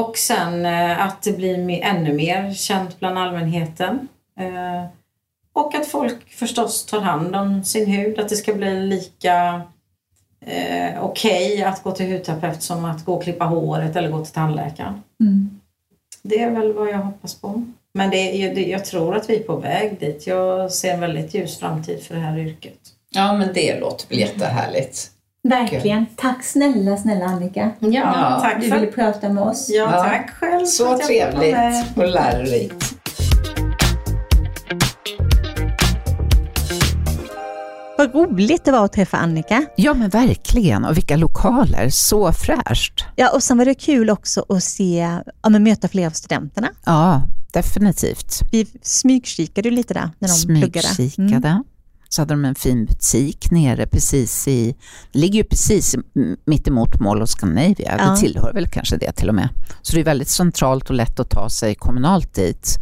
[0.01, 4.07] och sen eh, att det blir ännu mer känt bland allmänheten.
[4.39, 4.85] Eh,
[5.53, 8.19] och att folk förstås tar hand om sin hud.
[8.19, 9.61] Att det ska bli lika
[10.45, 14.33] eh, okej att gå till hudterapeut som att gå och klippa håret eller gå till
[14.33, 15.01] tandläkaren.
[15.19, 15.59] Mm.
[16.23, 17.63] Det är väl vad jag hoppas på.
[17.93, 20.27] Men det, det, jag tror att vi är på väg dit.
[20.27, 22.79] Jag ser en väldigt ljus framtid för det här yrket.
[23.09, 25.11] Ja, men det låter väl jättehärligt.
[25.43, 26.05] Verkligen.
[26.15, 27.71] Tack snälla, snälla Annika.
[27.79, 29.69] Ja, Ja, tack Du för ville prata med oss.
[29.69, 30.03] Ja, Ja.
[30.03, 32.94] tack själv Så trevligt och lärorikt.
[38.13, 39.65] Vad roligt det var att träffa Annika.
[39.75, 40.85] Ja, men verkligen.
[40.85, 41.89] Och vilka lokaler.
[41.89, 43.05] Så fräscht.
[43.15, 46.69] Ja, och sen var det kul också att se, ja, men möta flera av studenterna.
[46.85, 48.41] Ja, definitivt.
[48.51, 50.87] Vi smygkikade lite där när de pluggade.
[50.87, 51.47] Smygkikade.
[51.47, 51.63] Mm.
[52.09, 54.75] så hade de en fin butik nere precis i,
[55.11, 55.95] ligger ju precis
[56.45, 58.11] mitt emot Mall of Scandinavia, ja.
[58.11, 59.49] det tillhör väl kanske det till och med.
[59.81, 62.77] Så det är väldigt centralt och lätt att ta sig kommunalt dit.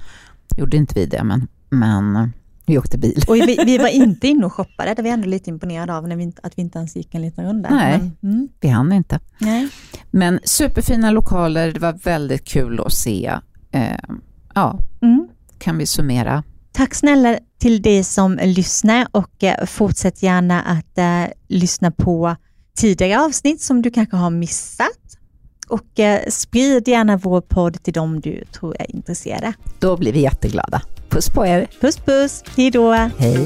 [0.57, 2.34] Gjorde inte vi det, men, men
[2.66, 3.24] vi åkte bil.
[3.28, 6.07] Och vi, vi var inte inne och shoppade, det var vi ändå lite imponerade av,
[6.07, 7.70] när vi, att vi inte ens gick en liten runda.
[7.70, 8.49] Nej, men, mm.
[8.59, 9.20] vi hann inte.
[9.38, 9.70] Nej.
[10.11, 13.39] Men superfina lokaler, det var väldigt kul att se.
[13.72, 13.97] Eh,
[14.55, 15.28] ja, mm.
[15.57, 16.43] kan vi summera.
[16.72, 22.36] Tack snälla till dig som lyssnar och eh, fortsätt gärna att eh, lyssna på
[22.76, 25.18] tidigare avsnitt som du kanske har missat.
[25.70, 29.53] Och eh, sprid gärna vår podd till dem du tror är intresserade.
[29.80, 30.82] Då blir vi jätteglada.
[31.09, 31.68] Puss på er!
[31.82, 32.43] Puss puss!
[32.57, 32.91] Hej då!
[32.91, 33.45] Hej!